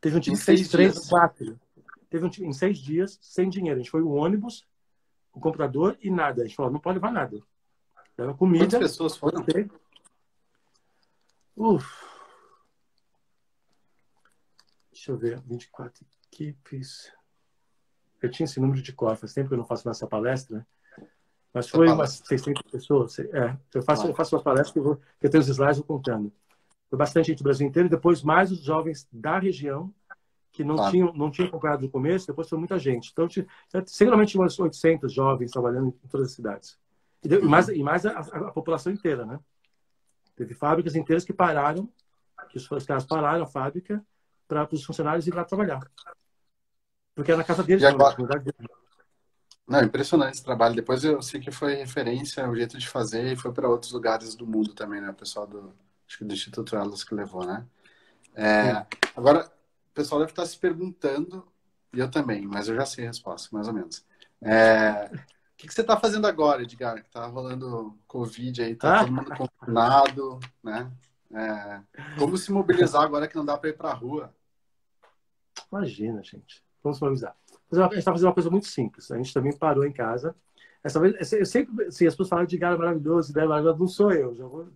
[0.00, 1.58] Teve um time que fez três, quatro.
[2.10, 3.76] Teve um time em seis dias, sem dinheiro.
[3.76, 4.66] A gente foi o ônibus,
[5.32, 6.42] o computador e nada.
[6.42, 7.42] A gente falou, não pode levar nada.
[8.16, 8.64] Leva comida.
[8.64, 9.44] Quantas pessoas foram?
[11.56, 11.86] Uf.
[14.92, 17.12] Deixa eu ver, 24 equipes.
[18.20, 20.66] Eu tinha esse número de cor, faz tempo que eu não faço mais essa palestra.
[21.52, 23.18] Mas foi umas 600 pessoas.
[23.18, 25.82] É, eu faço, eu faço uma palestra que eu, vou, que eu tenho os slides
[25.82, 26.32] contando.
[26.88, 29.92] Foi bastante gente do Brasil inteiro, e depois mais os jovens da região
[30.52, 33.10] que não, tinham, não tinham acompanhado no começo, depois foi muita gente.
[33.10, 33.46] Então, tinha,
[33.86, 36.78] seguramente tinha umas 800 jovens trabalhando em todas as cidades.
[37.24, 39.40] E, e mais, e mais a, a, população inteira, né?
[40.36, 41.88] Teve fábricas inteiras que pararam,
[42.50, 44.04] que os, os caras pararam a fábrica
[44.46, 45.80] para os funcionários ir lá trabalhar.
[47.14, 48.10] Porque era na casa deles, agora...
[48.10, 48.70] na comunidade deles.
[49.66, 50.74] Não, impressionante esse trabalho.
[50.74, 54.34] Depois eu sei que foi referência, o jeito de fazer, e foi para outros lugares
[54.34, 55.10] do mundo também, né?
[55.10, 55.72] O pessoal do,
[56.20, 57.64] do Instituto Elas que levou, né?
[58.34, 59.50] É, agora,
[59.92, 61.46] o pessoal deve estar se perguntando,
[61.92, 64.04] e eu também, mas eu já sei a resposta, mais ou menos.
[64.40, 67.02] É, o que, que você está fazendo agora, Edgar?
[67.02, 70.90] Que tá rolando Covid aí, tá todo mundo confinado, né?
[71.34, 71.80] É,
[72.18, 74.34] como se mobilizar agora que não dá para ir para a rua?
[75.70, 76.64] Imagina, gente.
[76.82, 77.36] Vamos se mobilizar.
[77.70, 79.10] A gente está fazendo uma coisa muito simples.
[79.10, 80.34] A gente também parou em casa.
[80.82, 84.12] Essa vez, eu sempre, assim, as pessoas falam de cara maravilhoso, ideia maravilhosa, não sou
[84.12, 84.34] eu.
[84.34, 84.68] Já vou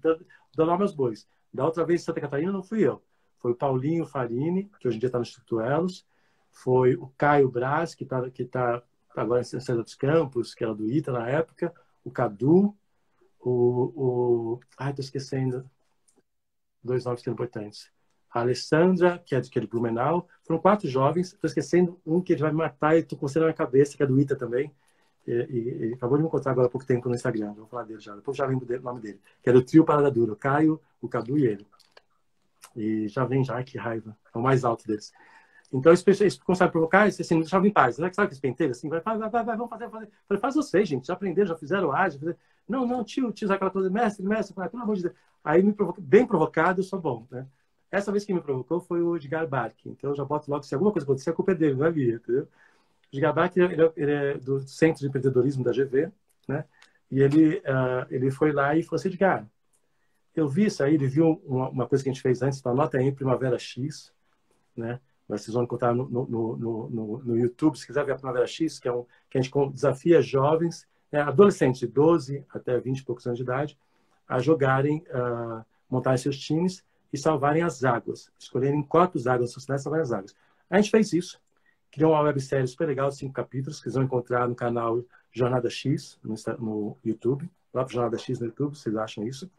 [0.57, 1.27] dar meus bois.
[1.53, 3.03] Da outra vez em Santa Catarina não fui eu.
[3.39, 6.07] Foi o Paulinho Farini, que hoje em dia está no Instituto Elos.
[6.51, 8.83] Foi o Caio Braz, que está que tá
[9.15, 11.73] agora em César dos Campos, que era do ITA na época.
[12.05, 12.75] O Cadu.
[13.41, 14.61] O, o...
[14.79, 15.69] Ai, estou esquecendo.
[16.83, 17.91] Dois nomes que são importantes
[18.37, 20.29] a Alessandra, que é de, que é de Blumenau.
[20.45, 21.33] Foram quatro jovens.
[21.33, 24.03] Estou esquecendo um que ele vai me matar e estou com na minha cabeça, que
[24.03, 24.71] é do Ita também.
[25.27, 27.55] E, e, e, acabou de me encontrar agora há pouco tempo no Instagram.
[27.55, 28.15] Vou falar dele já.
[28.15, 29.21] Depois já lembro o nome dele.
[29.43, 30.35] Que é do trio Parada Dura.
[30.35, 31.67] O Caio, o Cadu e ele.
[32.77, 33.63] E já vem já.
[33.63, 34.17] Que raiva.
[34.35, 35.13] É o mais alto deles.
[35.73, 37.97] Então, eles, a provocar, eles assim, deixavam em paz.
[37.97, 38.71] Sabe, sabe que esse penteiro?
[38.71, 40.09] Assim, vai, vai, vai, vai, vamos fazer, fazer.
[40.29, 41.07] Falei, faz vocês, gente.
[41.07, 42.21] Já aprenderam, já fizeram ágil.
[42.21, 42.39] Fizeram...
[42.69, 44.55] Não, não, tio, tio, aquela coisa, mestre, mestre.
[44.55, 45.15] Falei, pelo amor de Deus.
[45.45, 46.01] Aí, me provoca...
[46.01, 47.47] bem provocado, eu sou bom, né?
[47.91, 49.77] Essa vez que me provocou foi o Edgar Bark.
[49.87, 51.91] Então eu já boto logo, se alguma coisa acontecer, a culpa é dele, não é
[51.91, 52.43] minha, entendeu?
[52.43, 56.11] O Edgar Bark, ele, é, ele é do Centro de Empreendedorismo da GV,
[56.49, 56.65] né?
[57.11, 59.47] E ele, uh, ele foi lá e falou assim, Edgar,
[60.37, 62.99] eu vi isso aí, ele viu uma, uma coisa que a gente fez antes, anota
[62.99, 64.13] aí, Primavera X,
[64.77, 65.01] né?
[65.29, 68.87] Vocês vão encontrar no, no, no, no, YouTube, se quiser ver a Primavera X, que
[68.87, 73.27] é um que a gente desafia jovens, né, adolescentes de 12 até 20 e poucos
[73.27, 73.77] anos de idade,
[74.29, 79.83] a jogarem, uh, montarem seus times e salvarem as águas, escolherem quantas águas da sociedade
[79.83, 80.37] salvarem as águas.
[80.71, 81.41] A gente fez isso,
[81.91, 86.21] criou uma websérie super legal, cinco capítulos, que vocês vão encontrar no canal Jornada X,
[86.23, 89.51] no, no YouTube, lá para Jornada X no YouTube, vocês acham isso.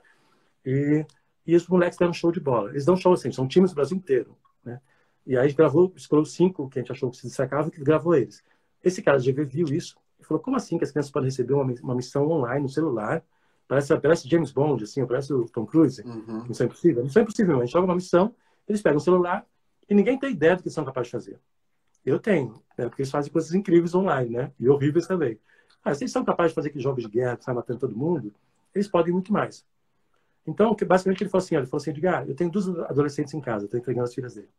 [0.68, 1.05] E,
[1.45, 2.70] e os moleques deram um show de bola.
[2.72, 4.38] Eles dão show assim, são times do Brasil inteiro.
[4.63, 4.80] Né?
[5.26, 7.82] E aí a gente gravou, escolheu cinco que a gente achou que se destacavam, que
[7.84, 8.43] gravou eles.
[8.84, 11.53] Esse cara de GV viu isso e falou, como assim que as crianças podem receber
[11.53, 13.24] uma, uma missão online no celular
[13.68, 16.01] Parece, parece James Bond, assim, parece o Tom Cruise.
[16.01, 16.45] Uhum.
[16.47, 17.03] Missão Impossível.
[17.03, 18.34] Missão Impossível, a gente joga uma missão,
[18.68, 19.45] eles pegam o celular
[19.89, 21.39] e ninguém tem ideia do que são capazes de fazer.
[22.05, 22.88] Eu tenho, né?
[22.88, 24.51] porque eles fazem coisas incríveis online, né?
[24.57, 25.38] E horríveis também.
[25.84, 27.95] Mas se eles são capazes de fazer aqueles jogos de guerra que saem matando todo
[27.95, 28.34] mundo,
[28.74, 29.65] eles podem muito mais.
[30.47, 33.65] Então, basicamente, ele falou assim, ele falou assim, Edgar, eu tenho duas adolescentes em casa,
[33.65, 34.49] estou entregando as filhas dele.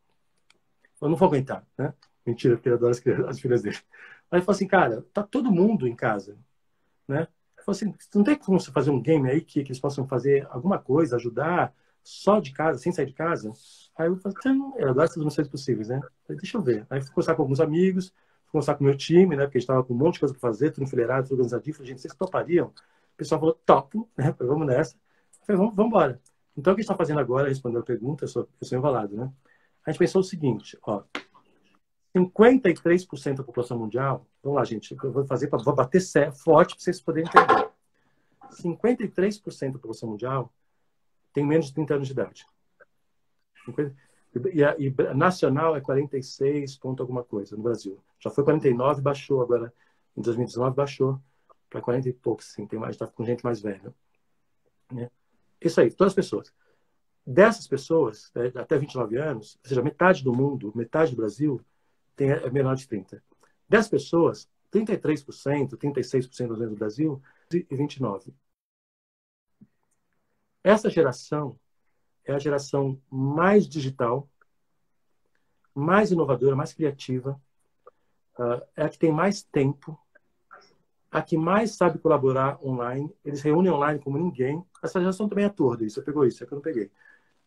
[1.01, 1.93] Eu não vou aguentar, né?
[2.25, 3.77] Mentira, porque ele adora as, as filhas dele.
[4.29, 6.37] Aí ele falou assim, cara, tá todo mundo em casa,
[7.07, 7.27] né?
[7.65, 10.47] Falei assim, não tem como você fazer um game aí que, que eles possam fazer
[10.51, 11.73] alguma coisa, ajudar
[12.03, 13.51] só de casa, sem sair de casa?
[13.97, 15.99] Aí eu falei, então, eu adoro essas missões possíveis, né?
[16.25, 16.85] Falei, deixa eu ver.
[16.89, 18.09] Aí fui conversar com alguns amigos,
[18.45, 19.43] fui conversar com o meu time, né?
[19.45, 21.75] Porque a gente estava com um monte de coisa para fazer, tudo enfileirado, tudo organizadinho.
[21.75, 22.67] Falei, gente, vocês topariam?
[22.67, 24.33] O pessoal falou, topo, né?
[24.33, 24.95] Falei, vamos nessa.
[25.49, 26.21] Falei, vamos, vamos embora.
[26.55, 28.77] Então, o que a gente está fazendo agora, respondendo a pergunta, eu sou, eu sou
[28.77, 29.31] enrolado, né?
[29.85, 31.03] A gente pensou o seguinte, ó,
[32.15, 36.01] 53% da população mundial, vamos lá, gente, eu vou fazer, vou bater
[36.33, 37.69] forte para vocês poderem entender.
[38.51, 40.53] 53% da população mundial
[41.33, 42.45] tem menos de 30 anos de idade.
[43.65, 43.95] 50,
[44.53, 47.99] e, a, e nacional é 46 ponto alguma coisa no Brasil.
[48.19, 49.73] Já foi 49, baixou agora.
[50.15, 51.21] Em 2019 baixou
[51.69, 52.67] para 40 e poucos, sim.
[52.67, 53.93] Tem mais, está com gente mais velha.
[54.91, 55.09] Né?
[55.61, 56.53] Isso aí, todas as pessoas.
[57.25, 61.61] Dessas pessoas, né, até 29 anos, ou seja, metade do mundo, metade do Brasil,
[62.15, 63.23] tem, é menor de 30.
[63.67, 68.33] Dessas pessoas, 33%, 36% do Brasil e 29%.
[70.63, 71.57] Essa geração
[72.25, 74.29] é a geração mais digital,
[75.73, 77.39] mais inovadora, mais criativa,
[78.37, 79.97] uh, é a que tem mais tempo,
[81.11, 83.11] a que mais sabe colaborar online.
[83.25, 84.63] Eles reúnem online como ninguém.
[84.83, 85.95] Essa geração também é torda, isso.
[85.95, 86.91] Você pegou isso, é que eu não peguei.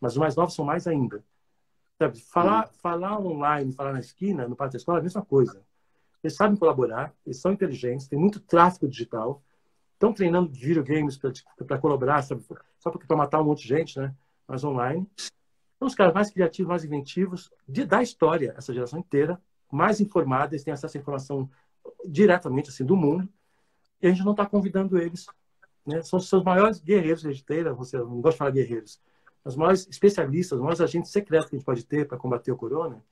[0.01, 1.25] Mas os mais novos são mais ainda.
[1.99, 2.19] Sabe?
[2.21, 2.71] Falar, hum.
[2.83, 5.63] falar online, falar na esquina, no parque da escola, é a mesma coisa.
[6.23, 9.43] Eles sabem colaborar, eles são inteligentes, tem muito tráfego digital,
[9.95, 12.45] estão treinando videogames para colaborar, sabe?
[12.79, 14.15] só para matar um monte de gente, né?
[14.47, 15.09] Mas online.
[15.79, 19.41] São os caras mais criativos, mais inventivos de, da história, essa geração inteira,
[19.71, 21.49] mais informada, eles têm acesso à informação
[22.05, 23.29] diretamente assim do mundo,
[24.03, 25.27] e a gente não está convidando eles.
[25.87, 26.03] Né?
[26.03, 29.01] São os seus maiores guerreiros de esteira, você não gosta de falar guerreiros,
[29.45, 32.57] os maiores especialistas, os maiores agentes secretos que a gente pode ter para combater o
[32.57, 33.03] corona,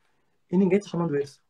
[0.51, 1.41] e ninguém está chamando eles.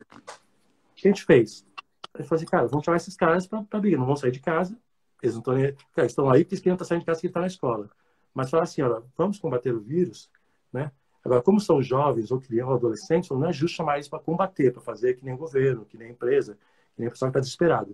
[0.00, 1.66] O que a gente fez?
[2.14, 4.40] A gente falou assim, cara, vamos chamar esses caras para brigar, não vão sair de
[4.40, 4.76] casa,
[5.22, 5.54] eles não estão,
[5.94, 7.90] cara, estão aí porque eles queriam estar saindo de casa que está na escola.
[8.32, 10.30] Mas falar assim, olha, vamos combater o vírus,
[10.72, 10.90] né?
[11.24, 14.72] Agora, como são jovens ou crianças ou adolescentes, não é justo chamar eles para combater,
[14.72, 16.56] para fazer que nem governo, que nem empresa,
[16.94, 17.90] que nem pessoa que está desesperada.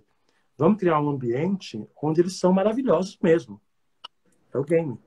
[0.57, 3.61] Vamos criar um ambiente onde eles são maravilhosos mesmo.
[4.51, 4.99] É o game.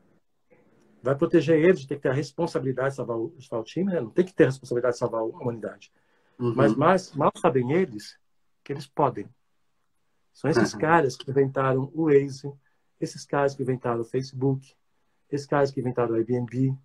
[1.03, 3.93] Vai proteger eles de ter que ter a responsabilidade de salvar o, salvar o time,
[3.93, 4.01] né?
[4.01, 5.91] não tem que ter a responsabilidade de salvar a humanidade.
[6.39, 6.55] Uhum.
[6.55, 8.17] Mas mais, mal sabem eles
[8.63, 9.29] que eles podem.
[10.33, 10.79] São esses uhum.
[10.79, 12.53] caras que inventaram o Waze,
[13.01, 14.75] esses caras que inventaram o Facebook,
[15.31, 16.77] esses caras que inventaram o Airbnb.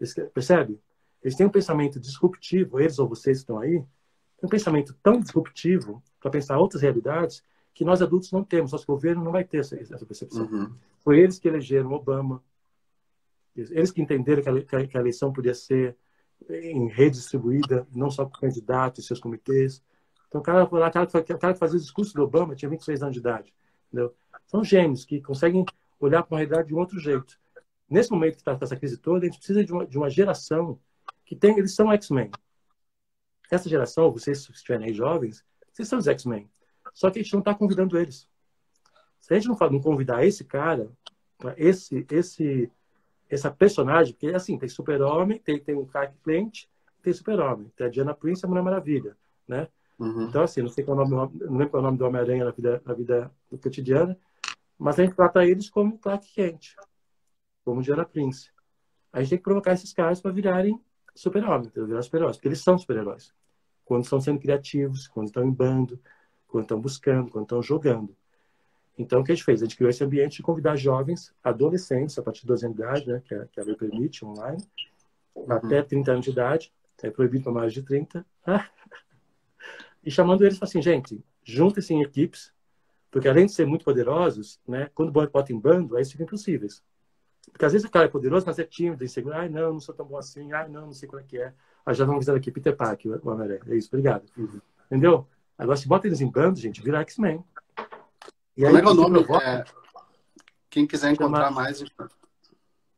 [0.00, 0.80] Eles, percebe?
[1.22, 3.84] Eles têm um pensamento disruptivo, eles ou vocês que estão aí,
[4.38, 7.42] têm um pensamento tão disruptivo para pensar outras realidades
[7.78, 10.46] que nós adultos não temos, nosso governo não vai ter essa, essa percepção.
[10.46, 10.74] Uhum.
[10.98, 12.42] Foi eles que elegeram Obama,
[13.54, 15.96] eles que entenderam que a, que a eleição podia ser
[16.50, 19.80] em rede distribuída, não só por candidatos e seus comitês.
[20.26, 23.00] Então, o cara, o cara, o cara que fazia o discurso do Obama tinha 26
[23.00, 23.54] anos de idade.
[23.86, 24.12] Entendeu?
[24.44, 25.64] São gênios que conseguem
[26.00, 27.38] olhar para uma realidade de um outro jeito.
[27.88, 30.80] Nesse momento que está essa crise toda, a gente precisa de uma, de uma geração
[31.24, 31.56] que tem.
[31.56, 32.32] Eles são X-Men.
[33.48, 36.50] Essa geração, vocês que estiverem aí jovens, vocês são os X-Men.
[36.94, 38.28] Só que a gente não está convidando eles.
[39.20, 40.90] Se a gente não, não convidar esse cara,
[41.56, 42.70] esse, esse,
[43.28, 46.66] essa personagem, porque assim, tem super-homem, tem, tem o Clark Kent,
[47.02, 49.16] tem super-homem, tem a Diana Prince e a Mulher Maravilha,
[49.46, 49.68] né?
[49.98, 50.28] Uhum.
[50.28, 52.06] Então, assim, não sei qual é o nome, não lembro qual é o nome do
[52.06, 53.30] Homem-Aranha na vida, na vida
[53.60, 54.16] cotidiana,
[54.78, 56.74] mas a gente trata eles como Clark Kent,
[57.64, 58.50] como Diana Prince.
[59.12, 60.80] A gente tem que provocar esses caras para virarem
[61.14, 63.34] super-homens, virar super-heróis, porque eles são super-heróis.
[63.84, 65.98] Quando estão sendo criativos, quando estão em bando,
[66.48, 68.16] quando estão buscando, quando estão jogando.
[68.98, 69.62] Então, o que a gente fez?
[69.62, 72.82] A gente criou esse ambiente de convidar jovens, adolescentes, a partir de 12 anos de
[72.82, 74.62] idade, né, que, a, que a lei permite, online,
[75.36, 75.52] uhum.
[75.52, 78.26] até 30 anos de idade, é proibido para mais de 30,
[80.04, 82.52] e chamando eles assim, gente, juntem-se em equipes,
[83.08, 86.82] porque além de ser muito poderosos, né, quando bota em bando, aí fica impossíveis.
[87.50, 89.34] Porque às vezes o cara é poderoso, mas é tímido, inseguro.
[89.34, 90.52] Ai, não, não sou tão bom assim.
[90.52, 91.54] Ai, não, não sei como é que é.
[91.84, 93.60] Aí já vamos dizer aqui, Peter Parker, o Homem-Aranha.
[93.66, 94.24] É isso, obrigado.
[94.36, 94.60] Uhum.
[94.86, 95.26] Entendeu?
[95.58, 97.44] Agora, se bota eles em bando, gente, vira X-Men.
[98.54, 99.26] Como é que é o nome?
[99.42, 99.64] É...
[100.70, 101.62] Quem quiser encontrar Chama...
[101.62, 101.84] mais...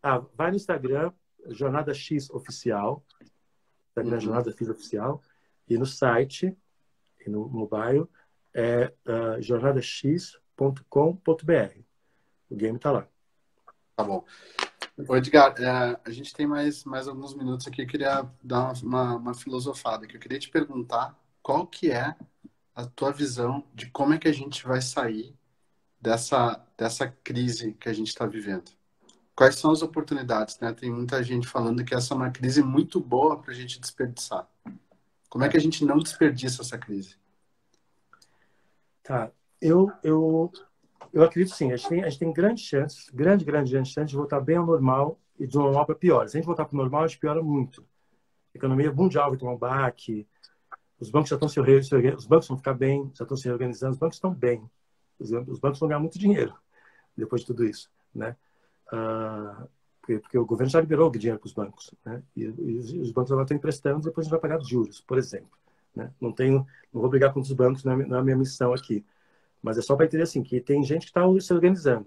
[0.03, 1.11] Ah, vai no Instagram,
[1.49, 3.03] Jornada X Oficial.
[3.89, 4.21] Instagram uhum.
[4.21, 5.23] Jornada X Oficial.
[5.69, 6.55] E no site,
[7.25, 8.07] e no mobile,
[8.53, 11.81] é uh, jornadax.com.br.
[12.51, 13.07] O game está lá.
[13.97, 14.25] Tá bom.
[15.09, 17.83] Ô, Edgar, é, a gente tem mais, mais alguns minutos aqui.
[17.83, 20.07] Eu queria dar uma, uma filosofada.
[20.07, 22.15] Que eu queria te perguntar qual que é
[22.75, 25.35] a tua visão de como é que a gente vai sair
[26.01, 28.71] dessa, dessa crise que a gente está vivendo.
[29.35, 30.59] Quais são as oportunidades?
[30.61, 30.73] Né?
[30.73, 34.49] Tem muita gente falando que essa é uma crise muito boa para a gente desperdiçar.
[35.29, 37.17] Como é que a gente não desperdiça essa crise?
[39.03, 40.53] Tá, eu, eu,
[41.13, 44.11] eu acredito sim, a gente, tem, a gente tem grandes chances, grande, grande, grande chance
[44.11, 46.29] de voltar bem ao normal e do normal para pior.
[46.29, 47.83] Se a gente voltar para o normal, a gente piora muito.
[48.55, 50.27] A economia mundial vai tomar um baque,
[51.01, 53.99] os bancos já estão se, os bancos vão ficar bem, já estão se reorganizando, os
[53.99, 54.63] bancos estão bem.
[55.19, 56.55] Os, os bancos vão ganhar muito dinheiro
[57.17, 58.37] depois de tudo isso, né?
[58.93, 59.69] uh,
[60.01, 62.23] porque, porque, o governo já liberou o dinheiro para os bancos, né?
[62.37, 65.19] E, e, os bancos agora estão emprestando, depois a gente vai pagar os juros, por
[65.19, 65.51] exemplo.
[65.95, 66.11] Né?
[66.21, 69.05] Não tenho, não vou brigar com os bancos, é, não é a minha missão aqui.
[69.63, 72.07] Mas é só para entender assim que tem gente que está se organizando.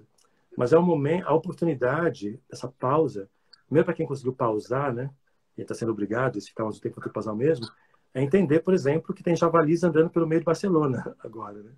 [0.57, 3.29] Mas é o momento, a oportunidade, essa pausa,
[3.69, 5.09] mesmo para quem conseguiu pausar, né?
[5.57, 7.67] E está sendo obrigado, se ficar mais um tempo para pausar mesmo,
[8.13, 11.71] é entender, por exemplo, que tem javalis andando pelo meio de Barcelona agora, né?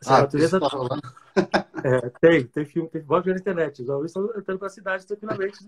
[0.00, 0.60] Assim, ah, a natureza...
[0.60, 0.68] Tá
[1.82, 3.80] é, tem, tem filme, tem, pode ver na internet.
[3.80, 5.58] Os jovens estão entrando para a cidade tranquilamente.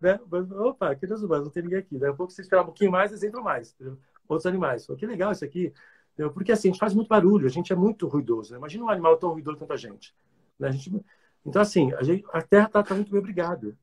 [0.00, 0.20] Né?
[0.58, 1.98] Opa, que Deus humanos, não tem ninguém aqui.
[1.98, 3.72] Daqui a pouco, se esperar um pouquinho mais, eles entram mais.
[3.72, 3.98] Entendeu?
[4.28, 4.86] Outros animais.
[4.98, 5.72] Que legal isso aqui.
[6.12, 6.32] Entendeu?
[6.32, 8.52] Porque assim, a gente faz muito barulho, a gente é muito ruidoso.
[8.52, 8.58] Né?
[8.58, 10.14] Imagina um animal tão ruidoso quanto a gente.
[10.58, 10.68] Né?
[10.68, 11.04] A gente...
[11.44, 13.76] Então, assim, a, gente, a Terra está tá muito bem obrigada.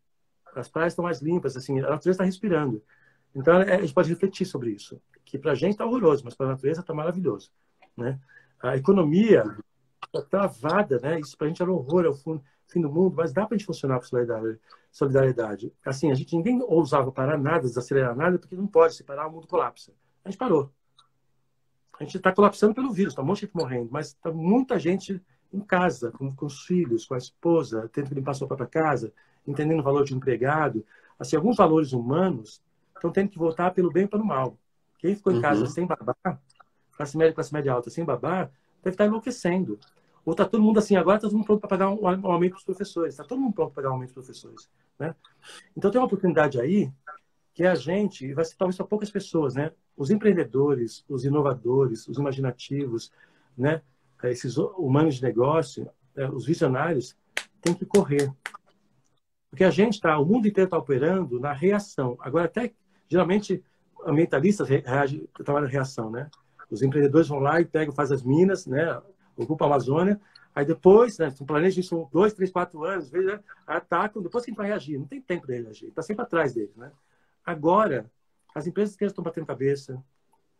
[0.55, 2.81] As praias estão mais limpas, assim, a natureza está respirando.
[3.35, 5.01] Então, é, a gente pode refletir sobre isso.
[5.23, 7.51] Que para a gente está horroroso, mas para a natureza está maravilhoso.
[7.95, 8.19] Né?
[8.61, 9.43] A economia
[10.05, 11.19] está travada, né?
[11.19, 13.55] Isso para a gente era um horror, é o fim do mundo, mas dá para
[13.55, 14.59] a gente funcionar com solidariedade,
[14.91, 15.73] solidariedade.
[15.85, 19.31] Assim, a gente ninguém ousava parar nada, desacelerar nada, porque não pode, se parar o
[19.31, 19.93] mundo colapsa.
[20.23, 20.71] A gente parou.
[21.99, 24.79] A gente está colapsando pelo vírus, está um monte de gente morrendo, mas está muita
[24.79, 25.21] gente
[25.51, 29.11] em casa, com, com os filhos, com a esposa, tendo que limpar sua própria casa,
[29.45, 30.85] entendendo o valor de um empregado.
[31.17, 32.61] Assim, alguns valores humanos
[32.99, 34.57] estão tendo que voltar pelo bem e pelo mal.
[34.99, 35.67] Quem ficou em casa uhum.
[35.67, 36.15] sem babá,
[36.91, 38.49] classe média, classe média alta, sem babá,
[38.83, 39.79] deve estar enlouquecendo.
[40.25, 42.51] Ou está todo mundo assim, agora está todo mundo pronto para pagar um, um aumento
[42.51, 43.13] para os professores.
[43.13, 44.69] Está todo mundo pronto para pagar um aumento para os professores.
[44.99, 45.15] Né?
[45.75, 46.91] Então tem uma oportunidade aí
[47.59, 49.73] que é a gente, e vai ser talvez para poucas pessoas, né?
[49.97, 53.11] Os empreendedores, os inovadores, os imaginativos,
[53.57, 53.81] né?
[54.23, 57.17] Esses humanos de negócio, é, os visionários,
[57.59, 58.31] têm que correr.
[59.49, 62.17] Porque a gente está, o mundo inteiro está operando na reação.
[62.21, 62.73] Agora, até,
[63.09, 63.63] geralmente,
[64.05, 66.29] ambientalistas reagem, trabalham na reação, né?
[66.71, 69.01] Os empreendedores vão lá e pegam, fazem as minas, né?
[69.35, 70.19] Ocupa a Amazônia,
[70.53, 71.33] aí depois, né?
[71.45, 73.39] Planejam isso dois, três, quatro anos, vezes, né?
[73.65, 74.97] atacam, depois que gente vai reagir.
[74.97, 76.91] Não tem tempo para reagir, está sempre atrás deles, né?
[77.45, 78.09] Agora,
[78.53, 80.01] as empresas inteiras estão batendo cabeça,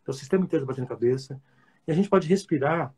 [0.08, 1.40] o sistema inteiro está batendo cabeça,
[1.88, 2.94] e a gente pode respirar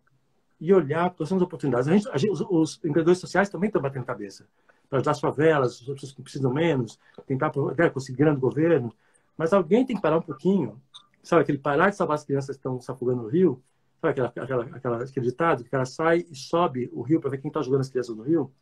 [0.60, 1.88] e olhar para as oportunidades.
[1.88, 4.48] A gente, a gente, os, os, empreendedores sociais também estão batendo cabeça
[4.88, 8.94] para ajudar as favelas, as pessoas que precisam menos, tentar né, conseguir grande governo.
[9.42, 10.80] Mas alguém tem que parar um pouquinho,
[11.24, 13.60] sabe, aquele parar de salvar as crianças que estão se afogando no rio,
[14.00, 17.32] sabe aquela, aquela, aquela, aquele ditado que o cara sai e sobe o rio para
[17.32, 18.54] ver quem está jogando as crianças no rio?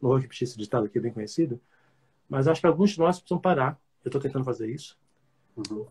[0.00, 1.60] Não vou repetir esse ditado aqui, é bem conhecido.
[2.28, 4.96] Mas acho que alguns de nós precisam parar eu estou tentando fazer isso.
[5.56, 5.84] Uhum.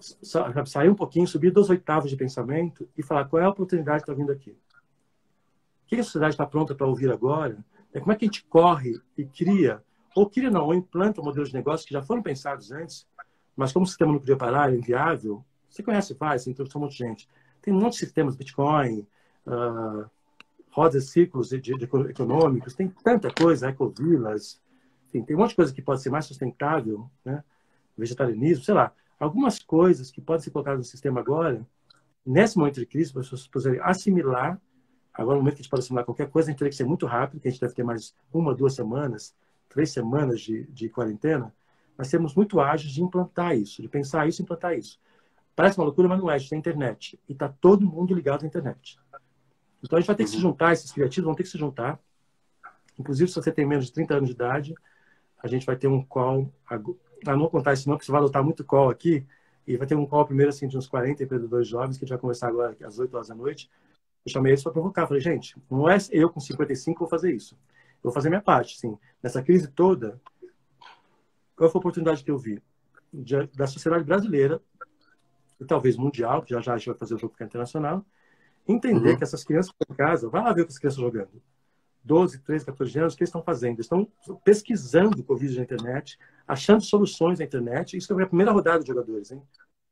[0.65, 4.09] Sair um pouquinho, subir dos oitavos de pensamento e falar qual é a oportunidade que
[4.09, 4.51] está vindo aqui.
[4.51, 7.57] O que a sociedade está pronta para ouvir agora?
[7.93, 9.83] É como é que a gente corre e cria,
[10.15, 13.05] ou cria não, ou implanta modelos de negócio que já foram pensados antes,
[13.59, 15.43] mas como o sistema não podia parar, é inviável.
[15.69, 17.29] Você conhece, faz, você entrevistou um monte de gente.
[17.61, 19.05] Tem um monte de sistemas, Bitcoin,
[19.45, 20.09] uh,
[20.71, 24.61] rodas, ciclos de, de, de econômicos, tem tanta coisa, ecovilas,
[25.07, 27.43] enfim, tem um monte de coisa que pode ser mais sustentável, né?
[27.97, 31.67] vegetarianismo, sei lá, algumas coisas que podem ser colocadas no sistema agora,
[32.25, 34.57] nesse momento de crise, para as pessoas poderem assimilar.
[35.13, 36.85] Agora, no momento que a gente pode assimilar qualquer coisa, a gente teria que ser
[36.85, 39.35] muito rápido, que a gente deve ter mais uma, duas semanas,
[39.67, 41.53] três semanas de, de quarentena.
[41.99, 44.97] Nós sermos muito ágeis de implantar isso, de pensar isso e implantar isso.
[45.53, 46.35] Parece uma loucura, mas não é.
[46.35, 47.19] A gente tem internet.
[47.27, 48.97] E está todo mundo ligado à internet.
[49.83, 50.43] Então, a gente vai ter que se uhum.
[50.43, 51.99] juntar, esses criativos vão ter que se juntar.
[52.97, 54.75] Inclusive, se você tem menos de 30 anos de idade,
[55.43, 58.45] a gente vai ter um call para não contar isso não, porque você vai lotar
[58.45, 59.27] muito call aqui,
[59.67, 62.13] e vai ter um call primeiro assim, de uns 40 empreendedores jovens, que a gente
[62.13, 63.69] vai conversar agora às 8 horas da noite.
[64.25, 65.05] Eu chamei eles para provocar.
[65.05, 67.55] Falei, gente, não é eu com 55 que vou fazer isso.
[67.95, 68.97] Eu vou fazer minha parte, sim.
[69.21, 70.17] Nessa crise toda,
[71.59, 72.61] qual foi a oportunidade que eu vi?
[73.13, 74.61] De, da sociedade brasileira,
[75.59, 78.05] e talvez mundial, já já a gente vai fazer o jogo internacional,
[78.65, 79.17] entender uhum.
[79.17, 81.41] que essas crianças em casa, vai lá ver o que as crianças jogando.
[82.01, 83.75] 12, 13, 14 anos, o que eles estão fazendo?
[83.75, 84.07] Eles estão
[84.43, 87.97] pesquisando Covid na internet, achando soluções na internet.
[87.97, 89.31] Isso foi a primeira rodada de jogadores.
[89.31, 89.43] Hein?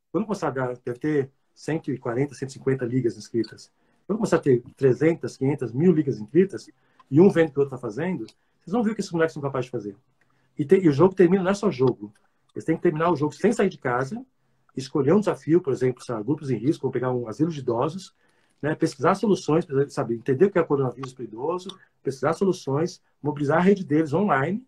[0.10, 3.70] Quando começar a dar, deve ter 140, 150 ligas inscritas.
[4.06, 6.70] Quando começar a ter 300, 500, mil ligas inscritas,
[7.12, 9.12] e um vendo o que o outro está fazendo, vocês vão ver o que esses
[9.12, 9.96] moleques são capazes de fazer.
[10.58, 12.14] E, te, e, o jogo termina, não é só jogo.
[12.54, 14.26] Eles têm que terminar o jogo sem sair de casa,
[14.76, 18.16] escolher um desafio, por exemplo, para grupos em risco, vão pegar um asilo de idosos,
[18.62, 23.02] né, pesquisar soluções, saber entender o que é o coronavírus para o idoso, pesquisar soluções,
[23.22, 24.66] mobilizar a rede deles online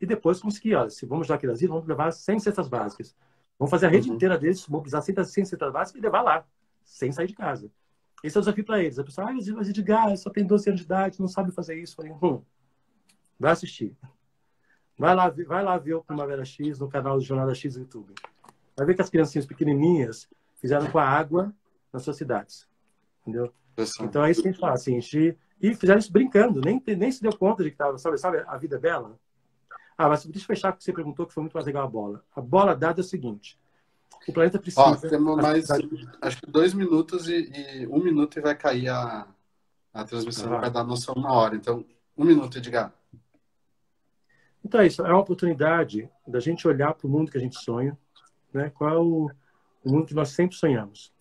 [0.00, 3.14] e depois conseguir, olha, se vamos dar aquele asilo, vamos levar 100 cestas básicas.
[3.58, 4.14] Vamos fazer a rede uhum.
[4.14, 6.44] inteira deles, mobilizar 100, 100 cestas básicas e levar lá,
[6.84, 7.70] sem sair de casa.
[8.22, 8.98] Esse é o desafio para eles.
[8.98, 11.96] A pessoa, ah, mas Edgar, só tem 12 anos de idade, não sabe fazer isso.
[11.96, 12.42] falei, hum,
[13.38, 13.96] vai assistir.
[14.98, 18.12] Vai lá, vai lá ver o Primavera X no canal do Jornada X do YouTube.
[18.76, 21.54] Vai ver que as criancinhas pequenininhas fizeram com a água
[21.92, 22.66] nas suas cidades.
[23.22, 23.52] Entendeu?
[24.00, 25.38] Então é isso que a gente faz, assim, a gente...
[25.62, 28.56] e fizeram isso brincando, nem, nem se deu conta de que estava, sabe, sabe, a
[28.56, 29.16] vida é bela.
[29.96, 32.24] Ah, mas deixa eu fechar porque você perguntou que foi muito mais legal a bola.
[32.34, 33.56] A bola dada é o seguinte:
[34.26, 34.82] o planeta precisa.
[34.82, 39.28] Ó, temos mais, acho que dois minutos e, e, um minuto e vai cair a,
[39.94, 40.60] a transmissão, ah.
[40.60, 41.54] vai dar noção uma hora.
[41.54, 41.84] Então,
[42.16, 42.92] um minuto, Edgar.
[44.64, 47.58] Então é isso, é uma oportunidade da gente olhar para o mundo que a gente
[47.58, 47.96] sonha,
[48.52, 48.70] né?
[48.70, 49.30] qual é o,
[49.84, 51.12] mundo que nós sempre sonhamos.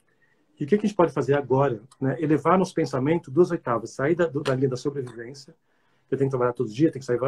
[0.60, 1.82] E o que, a gente pode fazer agora?
[2.02, 2.20] Né?
[2.20, 5.56] Elevar nosso pensamento duas oitavas, sair da, da linha da sobrevivência,
[6.10, 7.20] eu tenho que trabalhar todo dia, tem que sair,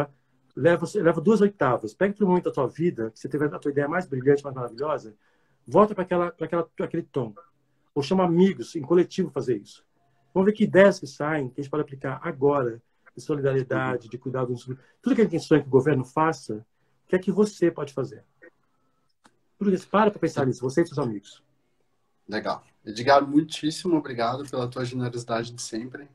[0.56, 3.72] leva, leva duas oitavas, pega o momento da tua vida, que você teve a tua
[3.72, 5.16] ideia mais brilhante, mais maravilhosa,
[5.68, 7.34] volta para aquela, aquela, aquele tom.
[7.94, 9.86] Ou chama amigos, em coletivo, fazer isso.
[10.34, 12.82] Vamos ver que ideias que saem, que a gente pode aplicar agora,
[13.20, 14.54] de solidariedade, de cuidado.
[15.02, 16.66] Tudo que a gente sonha que o governo faça,
[17.06, 18.24] o que é que você pode fazer?
[19.58, 21.44] Tudo isso, para para pensar nisso, você e seus amigos.
[22.28, 22.64] Legal.
[22.86, 26.08] Edgar, muitíssimo obrigado pela tua generosidade de sempre.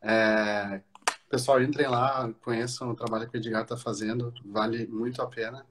[0.00, 0.80] É...
[1.28, 5.66] Pessoal, entrem lá, conheçam o trabalho que o Edgar está fazendo, vale muito a pena.